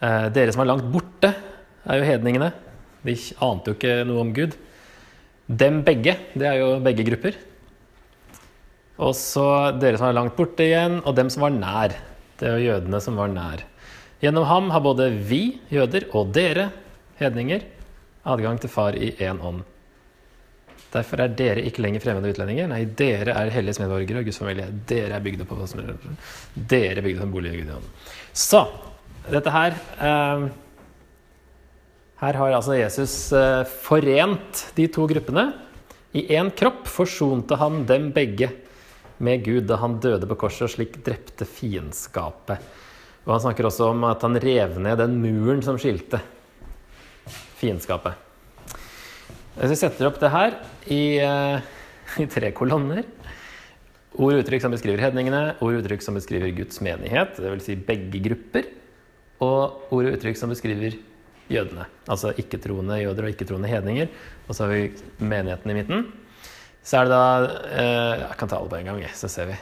Eh, 0.00 0.26
dere 0.34 0.54
som 0.54 0.64
var 0.64 0.72
langt 0.72 0.88
borte, 0.90 1.34
er 1.84 2.00
jo 2.00 2.08
hedningene. 2.08 2.50
De 3.04 3.14
ante 3.44 3.70
jo 3.70 3.76
ikke 3.76 3.94
noe 4.08 4.24
om 4.24 4.32
Gud. 4.34 4.56
Dem 5.48 5.82
begge, 5.84 6.16
det 6.34 6.48
er 6.48 6.58
jo 6.62 6.74
begge 6.84 7.06
grupper. 7.06 7.36
Og 8.98 9.14
så 9.14 9.46
dere 9.78 10.00
som 10.00 10.08
er 10.08 10.16
langt 10.16 10.34
borte 10.40 10.64
igjen, 10.66 11.02
og 11.04 11.14
dem 11.20 11.30
som 11.30 11.44
var 11.46 11.54
nær. 11.54 11.94
Det 12.40 12.48
er 12.48 12.56
jo 12.56 12.72
jødene 12.72 13.00
som 13.04 13.20
var 13.20 13.30
nær. 13.30 13.62
Gjennom 14.20 14.44
ham 14.50 14.70
har 14.74 14.82
både 14.82 15.10
vi, 15.28 15.58
jøder, 15.70 16.08
og 16.18 16.32
dere, 16.34 16.70
hedninger, 17.20 17.62
adgang 18.28 18.58
til 18.60 18.72
Far 18.72 18.96
i 18.98 19.12
én 19.22 19.38
ånd. 19.38 19.62
Derfor 20.88 21.20
er 21.20 21.34
dere 21.36 21.62
ikke 21.68 21.82
lenger 21.84 22.02
fremmede 22.02 22.32
utlendinger. 22.32 22.68
Nei, 22.70 22.80
dere 22.98 23.34
er 23.36 23.52
helliges 23.52 23.80
medborgere 23.82 24.22
og 24.22 24.28
Guds 24.28 24.40
familie. 24.40 24.70
Dere 24.88 25.18
er 25.18 25.24
bygd 25.24 25.44
opp 25.44 25.52
av 25.52 25.66
Dere 26.54 26.96
er 26.96 27.04
bygd 27.04 27.20
som 27.20 27.34
bolig 27.34 27.52
i 27.52 27.60
Gud 27.60 27.68
i 27.68 27.74
ånden. 27.76 27.92
Så 28.32 28.62
dette 29.28 29.52
her 29.52 29.76
eh, 29.76 30.48
Her 32.18 32.38
har 32.40 32.56
altså 32.56 32.78
Jesus 32.78 33.14
eh, 33.36 33.62
forent 33.84 34.64
de 34.74 34.88
to 34.90 35.04
gruppene. 35.10 35.50
I 36.16 36.24
én 36.40 36.48
kropp 36.56 36.88
forsonte 36.88 37.58
han 37.60 37.84
dem 37.86 38.08
begge 38.16 38.48
med 39.22 39.44
Gud 39.44 39.68
da 39.68 39.76
han 39.82 40.00
døde 40.00 40.26
på 40.30 40.38
korset 40.40 40.66
og 40.66 40.72
slik 40.72 40.98
drepte 41.04 41.46
fiendskapet. 41.46 42.64
Og 43.26 43.34
han 43.34 43.44
snakker 43.44 43.68
også 43.68 43.90
om 43.92 44.06
at 44.08 44.22
han 44.24 44.38
rev 44.40 44.78
ned 44.82 45.00
den 45.00 45.18
muren 45.22 45.62
som 45.64 45.78
skilte 45.80 46.20
fiendskapet. 47.58 48.14
Hvis 49.58 49.74
vi 49.74 49.80
setter 49.80 50.06
opp 50.06 50.20
det 50.22 50.30
her 50.30 50.58
i, 50.86 51.18
eh, 51.18 51.60
i 52.22 52.28
tre 52.30 52.52
kolonner 52.54 53.02
Ord 54.18 54.34
og 54.34 54.40
uttrykk 54.40 54.64
som 54.64 54.72
beskriver 54.72 55.02
hedningene, 55.02 55.40
ord 55.62 55.76
og 55.76 55.82
uttrykk 55.82 56.02
som 56.02 56.16
beskriver 56.16 56.50
Guds 56.56 56.80
menighet, 56.82 57.36
dvs. 57.38 57.66
Si 57.68 57.76
begge 57.76 58.18
grupper, 58.24 58.66
og 59.44 59.92
ord 59.94 60.08
og 60.08 60.16
uttrykk 60.16 60.40
som 60.40 60.50
beskriver 60.50 60.96
jødene. 61.52 61.86
Altså 62.10 62.32
ikke-troende 62.34 62.98
jøder 62.98 63.28
og 63.28 63.34
ikke-troende 63.34 63.70
hedninger. 63.70 64.10
Og 64.48 64.56
så 64.56 64.64
har 64.64 64.72
vi 64.72 64.88
menigheten 65.22 65.70
i 65.70 65.76
midten. 65.76 66.06
Så 66.82 66.98
er 66.98 67.06
det 67.06 67.12
da 67.12 67.24
eh, 67.68 68.14
Jeg 68.24 68.38
kan 68.40 68.50
ta 68.50 68.58
alle 68.58 68.72
på 68.72 68.80
en 68.80 68.90
gang, 68.90 69.02
så 69.14 69.30
ser 69.30 69.52
vi. 69.52 69.58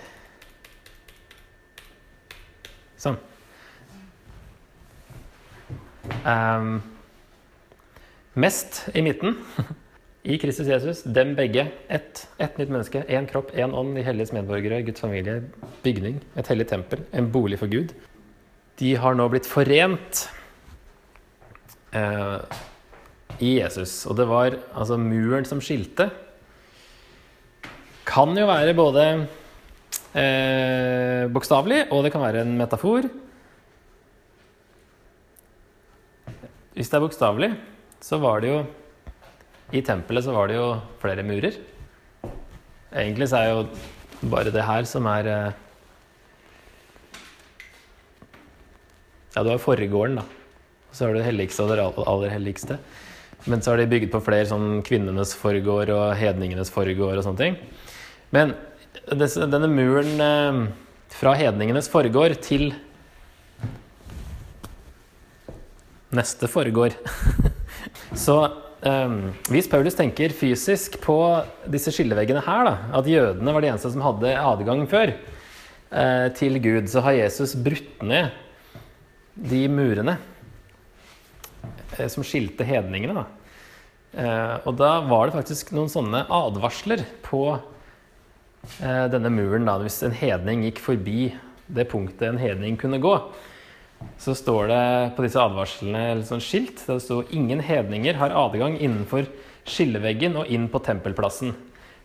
Sånn. 2.96 3.18
Um, 6.26 6.82
mest 8.34 8.88
i 8.94 9.02
midten. 9.02 9.38
I 10.26 10.38
Kristus 10.42 10.66
Jesus, 10.66 11.02
dem 11.02 11.36
begge. 11.38 11.68
Ett, 11.86 12.24
ett 12.42 12.58
nytt 12.58 12.70
menneske, 12.72 13.04
én 13.06 13.28
kropp, 13.30 13.52
én 13.54 13.74
ånd, 13.74 13.94
de 13.94 14.02
helliges 14.02 14.32
medborgere, 14.34 14.80
Guds 14.82 15.04
familie, 15.04 15.38
bygning, 15.84 16.18
et 16.34 16.48
hellig 16.50 16.66
tempel, 16.72 17.04
en 17.14 17.28
bolig 17.30 17.60
for 17.60 17.70
Gud. 17.70 17.94
De 18.80 18.90
har 18.98 19.14
nå 19.14 19.28
blitt 19.30 19.46
forent 19.46 20.24
eh, 21.94 22.40
i 23.38 23.52
Jesus. 23.60 24.00
Og 24.10 24.18
det 24.18 24.26
var 24.26 24.58
altså 24.74 24.98
muren 24.98 25.46
som 25.46 25.62
skilte. 25.62 26.08
Kan 28.06 28.34
jo 28.34 28.48
være 28.50 28.74
både 28.74 29.06
eh, 30.10 31.30
bokstavelig, 31.30 31.84
og 31.94 32.02
det 32.02 32.12
kan 32.14 32.26
være 32.26 32.42
en 32.42 32.58
metafor. 32.58 33.06
Hvis 36.76 36.90
det 36.92 36.98
er 36.98 37.06
bokstavelig, 37.06 37.48
så 38.04 38.18
var 38.20 38.42
det 38.44 38.50
jo 38.50 38.56
I 39.72 39.80
tempelet 39.80 40.26
så 40.26 40.34
var 40.34 40.50
det 40.50 40.58
jo 40.58 40.66
flere 41.00 41.22
murer. 41.24 41.54
Egentlig 42.92 43.28
så 43.30 43.38
er 43.38 43.48
jo 43.48 43.62
bare 44.28 44.52
det 44.52 44.64
her 44.64 44.84
som 44.84 45.08
er 45.08 45.30
eh, 45.32 45.62
Ja, 49.32 49.42
du 49.42 49.50
har 49.50 49.60
forgården, 49.60 50.20
da. 50.20 50.24
Så 50.92 51.04
har 51.04 51.12
du 51.12 51.20
det 51.20 51.26
helligste 51.26 51.64
og 51.64 51.72
det 51.72 51.80
aller 51.80 52.30
helligste. 52.32 52.78
Men 53.46 53.64
så 53.64 53.72
har 53.72 53.80
de 53.80 53.90
bygd 53.90 54.12
på 54.12 54.20
flere 54.24 54.48
sånn 54.48 54.82
kvinnenes 54.84 55.32
forgård 55.36 55.92
og 55.96 56.14
hedningenes 56.16 56.72
forgård 56.72 57.16
og 57.16 57.24
sånne 57.24 57.40
ting. 57.40 57.58
Men 58.36 58.52
denne 59.16 59.68
muren 59.72 60.20
eh, 60.20 60.64
fra 61.16 61.32
hedningenes 61.40 61.88
forgård 61.88 62.36
til 62.44 62.74
neste 66.16 66.48
foregår. 66.50 66.96
Så 68.24 68.36
um, 68.82 69.18
hvis 69.52 69.68
Paulus 69.70 69.96
tenker 69.98 70.34
fysisk 70.36 70.98
på 71.02 71.16
disse 71.70 71.92
skilleveggene 71.94 72.42
her, 72.44 72.68
da, 72.68 72.74
at 72.98 73.10
jødene 73.10 73.54
var 73.54 73.64
de 73.64 73.70
eneste 73.72 73.92
som 73.92 74.04
hadde 74.04 74.34
adgang 74.40 74.84
før 74.90 75.14
uh, 75.14 76.28
til 76.36 76.60
Gud, 76.62 76.90
så 76.92 77.04
har 77.06 77.18
Jesus 77.20 77.56
brutt 77.58 78.02
ned 78.06 78.34
de 79.36 79.66
murene 79.68 80.16
uh, 81.96 82.06
som 82.12 82.24
skilte 82.26 82.66
hedningene. 82.66 83.22
Da. 83.22 83.26
Uh, 84.16 84.54
og 84.70 84.76
da 84.80 84.92
var 85.08 85.28
det 85.28 85.36
faktisk 85.36 85.74
noen 85.76 85.92
sånne 85.92 86.26
advarsler 86.32 87.04
på 87.26 87.48
denne 88.82 89.30
muren. 89.30 89.62
Da, 89.68 89.76
hvis 89.78 90.00
en 90.02 90.14
hedning 90.16 90.64
gikk 90.64 90.80
forbi 90.82 91.28
det 91.70 91.84
punktet 91.86 92.24
en 92.26 92.40
hedning 92.40 92.74
kunne 92.80 92.98
gå, 92.98 93.12
så 94.18 94.34
står 94.36 94.68
det 94.70 94.84
på 95.16 95.24
disse 95.24 95.40
advarslene 95.40 96.02
eller 96.12 96.24
sånn 96.26 96.42
skilt 96.44 96.80
der 96.86 96.98
det 96.98 97.04
sto 97.04 97.22
'Ingen 97.22 97.60
hedninger 97.60 98.14
har 98.16 98.34
adgang 98.34 98.78
innenfor 98.78 99.26
skilleveggen 99.66 100.36
og 100.36 100.46
inn 100.48 100.68
på 100.68 100.80
tempelplassen'. 100.80 101.54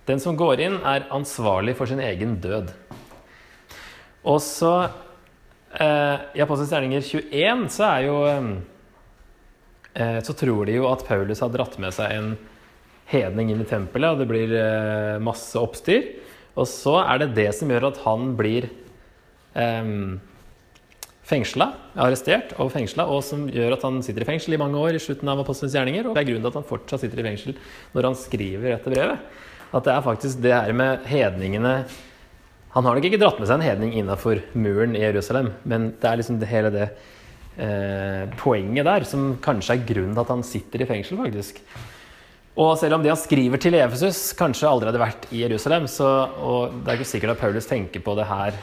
Den 0.06 0.20
som 0.20 0.38
går 0.38 0.60
inn, 0.60 0.80
er 0.84 1.08
ansvarlig 1.14 1.76
for 1.78 1.86
sin 1.86 2.00
egen 2.00 2.40
død. 2.42 2.72
Og 4.24 4.40
så 4.42 4.90
eh, 5.80 6.18
I 6.36 6.42
Apostelens 6.42 6.72
gjerninger 6.74 7.02
21 7.02 7.70
så 7.70 7.84
er 7.88 8.02
jo 8.06 8.18
eh, 9.96 10.20
Så 10.22 10.34
tror 10.38 10.66
de 10.66 10.78
jo 10.78 10.90
at 10.92 11.06
Paulus 11.08 11.40
har 11.40 11.50
dratt 11.50 11.78
med 11.80 11.94
seg 11.94 12.12
en 12.12 12.38
hedning 13.12 13.52
inn 13.52 13.62
i 13.62 13.68
tempelet, 13.68 14.14
og 14.14 14.20
det 14.20 14.28
blir 14.30 14.54
eh, 14.56 15.20
masse 15.20 15.58
oppstyr. 15.60 16.04
Og 16.56 16.68
så 16.68 17.02
er 17.04 17.18
det 17.20 17.36
det 17.36 17.50
som 17.56 17.70
gjør 17.72 17.90
at 17.92 18.02
han 18.06 18.36
blir 18.40 18.70
eh, 19.56 20.20
fengsla, 21.28 21.68
arrestert 22.02 22.56
og 22.60 22.72
fengsla, 22.74 23.06
og 23.06 23.22
som 23.26 23.46
gjør 23.52 23.76
at 23.76 23.86
han 23.86 24.02
sitter 24.06 24.26
i 24.26 24.30
fengsel 24.32 24.56
i 24.56 24.62
mange 24.62 24.80
år 24.80 24.98
i 24.98 25.02
slutten 25.02 25.30
av 25.32 25.44
Apostelens 25.44 25.76
gjerninger. 25.78 26.08
Og 26.08 26.16
det 26.16 26.24
er 26.24 26.30
grunnen 26.32 26.46
til 26.46 26.52
at 26.52 26.60
han 26.60 26.68
fortsatt 26.68 27.04
sitter 27.04 27.22
i 27.22 27.28
fengsel 27.30 27.58
når 27.94 28.10
han 28.10 28.18
skriver 28.20 28.74
dette 28.74 28.94
brevet. 28.94 29.28
At 29.72 29.86
det 29.88 29.94
er 29.94 30.04
faktisk 30.06 30.42
det 30.44 30.52
her 30.52 30.74
med 30.76 31.06
hedningene 31.08 31.76
Han 32.72 32.86
har 32.88 32.96
nok 32.96 33.06
ikke 33.08 33.20
dratt 33.20 33.40
med 33.40 33.48
seg 33.48 33.60
en 33.60 33.66
hedning 33.66 33.94
innafor 34.00 34.40
muren 34.56 34.94
i 34.96 35.02
Jerusalem, 35.04 35.50
men 35.68 35.90
det 36.00 36.08
er 36.08 36.20
liksom 36.22 36.38
det, 36.40 36.48
hele 36.48 36.70
det 36.72 36.86
eh, 37.60 38.30
poenget 38.40 38.88
der 38.88 39.04
som 39.04 39.34
kanskje 39.44 39.76
er 39.76 39.84
grunnen 39.90 40.14
til 40.16 40.24
at 40.24 40.32
han 40.32 40.44
sitter 40.48 40.86
i 40.86 40.88
fengsel, 40.88 41.20
faktisk. 41.20 41.60
Og 42.56 42.78
selv 42.80 42.96
om 42.96 43.04
det 43.04 43.12
han 43.12 43.20
skriver 43.20 43.60
til 43.60 43.76
Efesus, 43.76 44.22
kanskje 44.40 44.70
aldri 44.72 44.88
hadde 44.88 45.04
vært 45.04 45.28
i 45.36 45.44
Jerusalem, 45.44 45.84
så, 45.92 46.08
og 46.40 46.80
det 46.80 46.94
er 46.94 47.02
ikke 47.02 47.12
sikkert 47.12 47.36
at 47.36 47.44
Paulus 47.44 47.68
tenker 47.68 48.04
på 48.08 48.16
det 48.16 48.30
her 48.32 48.56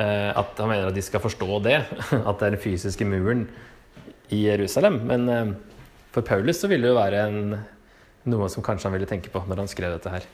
at 0.00 0.58
han 0.58 0.70
mener 0.70 0.88
at 0.88 0.96
de 0.96 1.02
skal 1.04 1.22
forstå 1.22 1.60
det, 1.62 1.76
at 2.28 2.40
det 2.40 2.46
er 2.48 2.56
den 2.56 2.62
fysiske 2.62 3.06
muren 3.06 3.46
i 4.34 4.44
Jerusalem. 4.48 5.00
Men 5.08 5.28
eh, 5.28 5.54
for 6.14 6.26
Paulus 6.26 6.60
så 6.60 6.70
ville 6.70 6.86
det 6.86 6.92
jo 6.92 6.98
være 6.98 7.24
en, 7.28 7.56
noe 8.30 8.50
som 8.52 8.64
kanskje 8.64 8.88
han 8.88 8.96
ville 8.96 9.10
tenke 9.10 9.32
på 9.32 9.42
når 9.48 9.64
han 9.64 9.70
skrev 9.70 9.96
dette 9.96 10.12
her. 10.12 10.28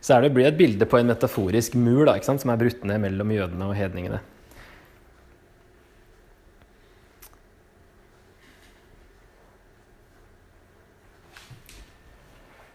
Så 0.00 0.14
er 0.14 0.24
det 0.24 0.34
blir 0.34 0.46
et 0.46 0.58
bilde 0.58 0.86
på 0.86 1.00
en 1.00 1.08
metaforisk 1.10 1.74
mur 1.78 2.04
da, 2.06 2.14
ikke 2.16 2.28
sant, 2.28 2.42
som 2.42 2.52
er 2.52 2.60
brutt 2.60 2.84
ned 2.86 3.00
mellom 3.02 3.32
jødene 3.34 3.70
og 3.70 3.78
hedningene. 3.78 4.20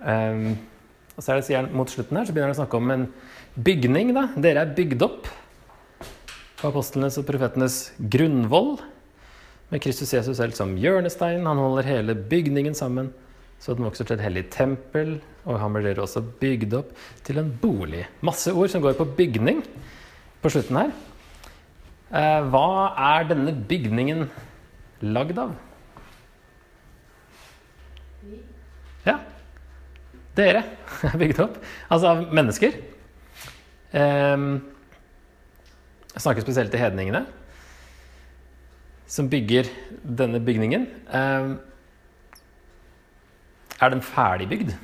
Um, 0.04 0.58
og 1.16 1.24
så 1.24 1.32
er 1.32 1.40
det, 1.40 1.60
Mot 1.72 1.88
slutten 1.88 2.18
her 2.20 2.28
så 2.28 2.34
begynner 2.36 2.52
han 2.52 2.58
å 2.58 2.60
snakke 2.60 2.80
om 2.82 2.92
en 2.92 3.06
bygning. 3.56 4.12
da. 4.12 4.26
Dere 4.36 4.66
er 4.66 4.76
bygd 4.76 5.06
opp 5.06 5.30
på 6.64 6.72
apostlenes 6.72 7.18
og 7.20 7.28
profetenes 7.28 7.78
grunnvoll, 8.00 8.78
med 9.68 9.82
Kristus 9.84 10.14
Jesus 10.14 10.38
selv 10.38 10.54
som 10.56 10.76
hjørnestein. 10.80 11.44
Han 11.48 11.60
holder 11.60 11.88
hele 11.90 12.16
bygningen 12.16 12.76
sammen, 12.78 13.10
så 13.60 13.76
den 13.76 13.88
vokser 13.88 14.08
til 14.08 14.16
et 14.16 14.24
hellig 14.24 14.44
tempel. 14.54 15.18
Og 15.44 15.58
han 15.60 15.76
blir 15.76 16.00
også 16.00 16.22
bygd 16.40 16.76
opp 16.78 16.94
til 17.26 17.42
en 17.42 17.50
bolig. 17.60 18.06
Masse 18.24 18.54
ord 18.54 18.72
som 18.72 18.84
går 18.84 18.96
på 18.96 19.10
bygning 19.18 19.60
på 20.44 20.52
slutten 20.54 20.80
her. 20.80 20.94
Eh, 22.14 22.48
hva 22.54 22.94
er 23.12 23.28
denne 23.32 23.56
bygningen 23.68 24.28
lagd 25.04 25.42
av? 25.42 25.56
Ja, 29.04 29.18
dere 30.38 30.64
er 31.10 31.18
bygd 31.20 31.44
opp. 31.44 31.58
Altså 31.90 32.14
av 32.14 32.24
mennesker. 32.32 32.78
Um, 33.94 34.62
jeg 36.14 36.22
snakker 36.22 36.46
spesielt 36.46 36.70
til 36.74 36.82
hedningene, 36.82 37.24
som 39.10 39.30
bygger 39.30 39.70
denne 40.06 40.40
bygningen. 40.42 40.86
Ehm, 41.14 41.56
er 43.82 43.94
den 43.94 44.04
ferdigbygd? 44.06 44.76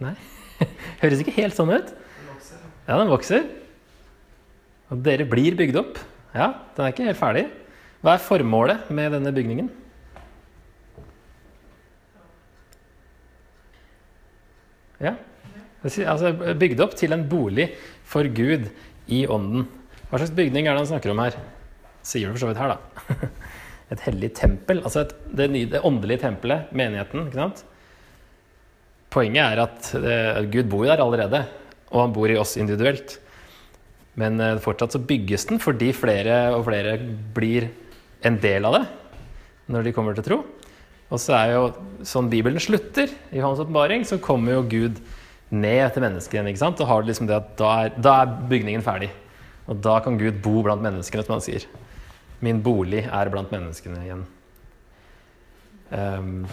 Nei. 0.00 0.14
Høres 1.02 1.20
ikke 1.20 1.36
helt 1.36 1.56
sånn 1.56 1.72
ut. 1.72 1.92
Ja, 2.88 2.96
den 2.96 3.12
vokser. 3.12 3.44
Og 4.90 5.04
dere 5.04 5.28
blir 5.28 5.54
bygd 5.58 5.76
opp. 5.78 6.00
Ja, 6.32 6.54
den 6.74 6.86
er 6.86 6.94
ikke 6.94 7.06
helt 7.10 7.20
ferdig. 7.20 7.46
Hva 8.00 8.16
er 8.16 8.24
formålet 8.24 8.88
med 8.96 9.12
denne 9.12 9.32
bygningen? 9.36 9.68
Ja, 15.00 15.14
altså 15.84 16.32
bygd 16.60 16.82
opp 16.84 16.96
til 16.98 17.14
en 17.16 17.24
bolig 17.28 17.70
for 18.08 18.26
Gud 18.28 18.68
i 19.10 19.24
ånden. 19.30 19.66
Hva 20.10 20.20
slags 20.20 20.34
bygning 20.36 20.66
er 20.66 20.74
det 20.74 20.82
han 20.82 20.90
snakker 20.90 21.12
om 21.12 21.22
her? 21.22 21.38
Sier 22.06 22.28
det 22.28 22.36
for 22.36 22.44
så 22.44 22.50
vidt 22.50 22.60
her, 22.60 22.74
da. 22.74 23.30
Et 23.94 24.04
hellig 24.06 24.30
tempel. 24.38 24.82
Altså 24.84 25.02
et, 25.02 25.14
det, 25.34 25.48
nye, 25.50 25.68
det 25.70 25.80
åndelige 25.86 26.22
tempelet, 26.22 26.68
menigheten. 26.76 27.24
ikke 27.26 27.40
sant? 27.40 27.64
Poenget 29.10 29.42
er 29.42 29.62
at 29.64 29.88
eh, 29.98 30.44
Gud 30.52 30.68
bor 30.70 30.84
der 30.86 31.02
allerede, 31.02 31.40
og 31.90 32.04
han 32.04 32.14
bor 32.14 32.30
i 32.30 32.38
oss 32.38 32.54
individuelt. 32.60 33.16
Men 34.20 34.38
eh, 34.38 34.60
fortsatt 34.62 34.94
så 34.94 35.02
bygges 35.02 35.48
den 35.50 35.58
fordi 35.62 35.90
flere 35.96 36.52
og 36.54 36.62
flere 36.68 36.94
blir 37.34 37.66
en 38.26 38.38
del 38.38 38.68
av 38.68 38.78
det 38.78 38.84
når 39.70 39.86
de 39.86 39.94
kommer 39.96 40.14
til 40.14 40.26
tro. 40.26 40.38
Og 41.10 41.18
så 41.18 41.34
er 41.34 41.56
jo 41.56 41.64
sånn 42.06 42.30
Bibelen 42.30 42.62
slutter, 42.62 43.10
i 43.34 43.42
hans 43.42 43.58
åpenbaring, 43.62 44.06
så 44.06 44.20
kommer 44.22 44.54
jo 44.54 44.68
Gud 44.70 45.02
ned 45.50 45.92
til 45.92 46.04
menneskene. 46.04 46.50
ikke 46.50 46.62
sant? 46.62 46.78
Da 46.78 46.86
har 46.86 47.02
du 47.02 47.10
liksom 47.10 47.28
det 47.28 47.36
at 47.36 47.54
da 47.58 47.70
er, 47.84 47.94
da 47.98 48.16
er 48.22 48.34
bygningen 48.50 48.84
ferdig. 48.86 49.10
Og 49.70 49.78
da 49.82 49.98
kan 50.02 50.18
Gud 50.18 50.40
bo 50.42 50.62
blant 50.66 50.82
menneskene, 50.82 51.24
som 51.26 51.36
han 51.36 51.44
sier. 51.44 51.66
Min 52.42 52.62
bolig 52.64 53.04
er 53.04 53.30
blant 53.32 53.52
menneskene 53.52 54.04
igjen. 54.06 54.24
Um, 55.90 56.46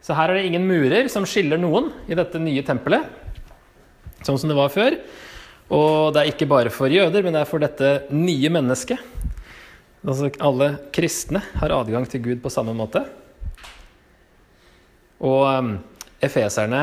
så 0.00 0.16
her 0.16 0.30
er 0.30 0.38
det 0.38 0.48
ingen 0.48 0.66
murer 0.68 1.10
som 1.12 1.26
skiller 1.28 1.60
noen 1.60 1.90
i 2.08 2.16
dette 2.16 2.40
nye 2.40 2.64
tempelet, 2.64 3.04
sånn 4.24 4.38
som 4.38 4.50
det 4.50 4.56
var 4.56 4.72
før. 4.72 4.96
Og 5.66 6.14
det 6.14 6.22
er 6.22 6.30
ikke 6.30 6.48
bare 6.48 6.70
for 6.70 6.92
jøder, 6.92 7.24
men 7.26 7.34
det 7.34 7.42
er 7.42 7.50
for 7.50 7.62
dette 7.62 7.92
nye 8.14 8.52
mennesket. 8.54 9.02
Altså 10.06 10.30
alle 10.38 10.76
kristne 10.94 11.42
har 11.58 11.74
adgang 11.74 12.06
til 12.08 12.22
Gud 12.22 12.42
på 12.44 12.52
samme 12.54 12.74
måte. 12.76 13.02
Og 15.24 15.42
um, 15.48 15.72
efeserne 16.24 16.82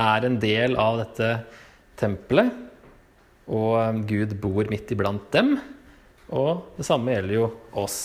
er 0.00 0.26
en 0.26 0.38
del 0.42 0.74
av 0.80 0.98
dette 1.04 1.30
tempelet, 2.00 2.50
og 3.44 3.76
um, 3.78 4.02
Gud 4.08 4.34
bor 4.42 4.70
midt 4.70 4.90
iblant 4.94 5.26
dem. 5.34 5.56
Og 6.34 6.74
det 6.78 6.86
samme 6.88 7.12
gjelder 7.14 7.36
jo 7.36 7.48
oss. 7.78 7.98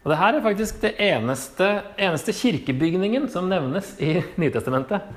Og 0.00 0.12
det 0.12 0.20
her 0.20 0.36
er 0.36 0.44
faktisk 0.44 0.78
det 0.80 0.94
eneste, 1.04 1.66
eneste 2.00 2.32
kirkebygningen 2.32 3.28
som 3.32 3.50
nevnes 3.50 3.92
i 4.00 4.16
Nytestamentet, 4.40 5.10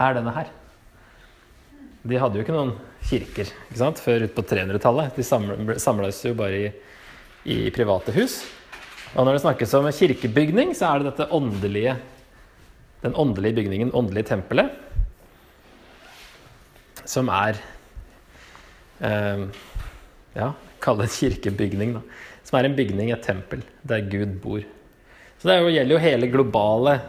er 0.00 0.16
denne 0.16 0.34
her. 0.36 0.52
De 2.06 2.16
hadde 2.16 2.38
jo 2.38 2.44
ikke 2.44 2.54
noen 2.54 2.76
kirker 3.10 3.50
ikke 3.50 3.80
sant? 3.80 4.00
før 4.00 4.24
ut 4.24 4.36
på 4.36 4.44
300-tallet. 4.46 5.18
De 5.18 5.80
samles 5.82 6.22
jo 6.24 6.36
bare 6.38 6.62
i, 6.62 6.70
i 7.50 7.58
private 7.74 8.14
hus. 8.14 8.40
Og 9.16 9.26
når 9.26 9.36
det 9.36 9.42
snakkes 9.42 9.74
om 9.76 9.88
kirkebygning, 9.92 10.72
så 10.78 10.92
er 10.92 11.00
det 11.00 11.10
dette 11.10 11.28
åndelige, 11.34 11.96
den 13.02 13.14
åndelige 13.16 13.60
bygningen, 13.60 13.92
åndelige 13.96 14.30
tempelet, 14.34 14.72
som 17.08 17.30
er 17.32 17.58
eh, 19.00 19.46
Ja, 20.36 20.52
kall 20.78 21.00
det 21.00 21.08
en 21.08 21.16
kirkebygning, 21.16 21.96
da. 21.96 22.02
Som 22.46 22.60
er 22.60 22.68
en 22.68 22.76
bygning, 22.76 23.10
et 23.10 23.24
tempel, 23.26 23.64
der 23.82 24.04
Gud 24.06 24.36
bor. 24.44 24.62
Så 25.40 25.48
det 25.48 25.58
jo, 25.58 25.72
gjelder 25.72 25.96
jo 25.96 26.04
hele 26.04 26.28
globale 26.30 27.00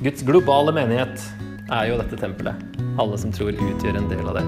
Guds 0.00 0.22
globale 0.24 0.72
menighet 0.72 1.26
er 1.68 1.90
jo 1.90 1.98
dette 2.00 2.16
tempelet. 2.16 2.56
Alle 2.96 3.20
som 3.20 3.34
tror 3.36 3.52
utgjør 3.52 4.00
en 4.00 4.08
del 4.08 4.32
av 4.32 4.40
det. 4.40 4.46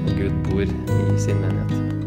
Og 0.00 0.12
Gud 0.18 0.42
bor 0.50 0.66
i 0.66 1.18
sin 1.22 1.38
menighet. 1.38 1.99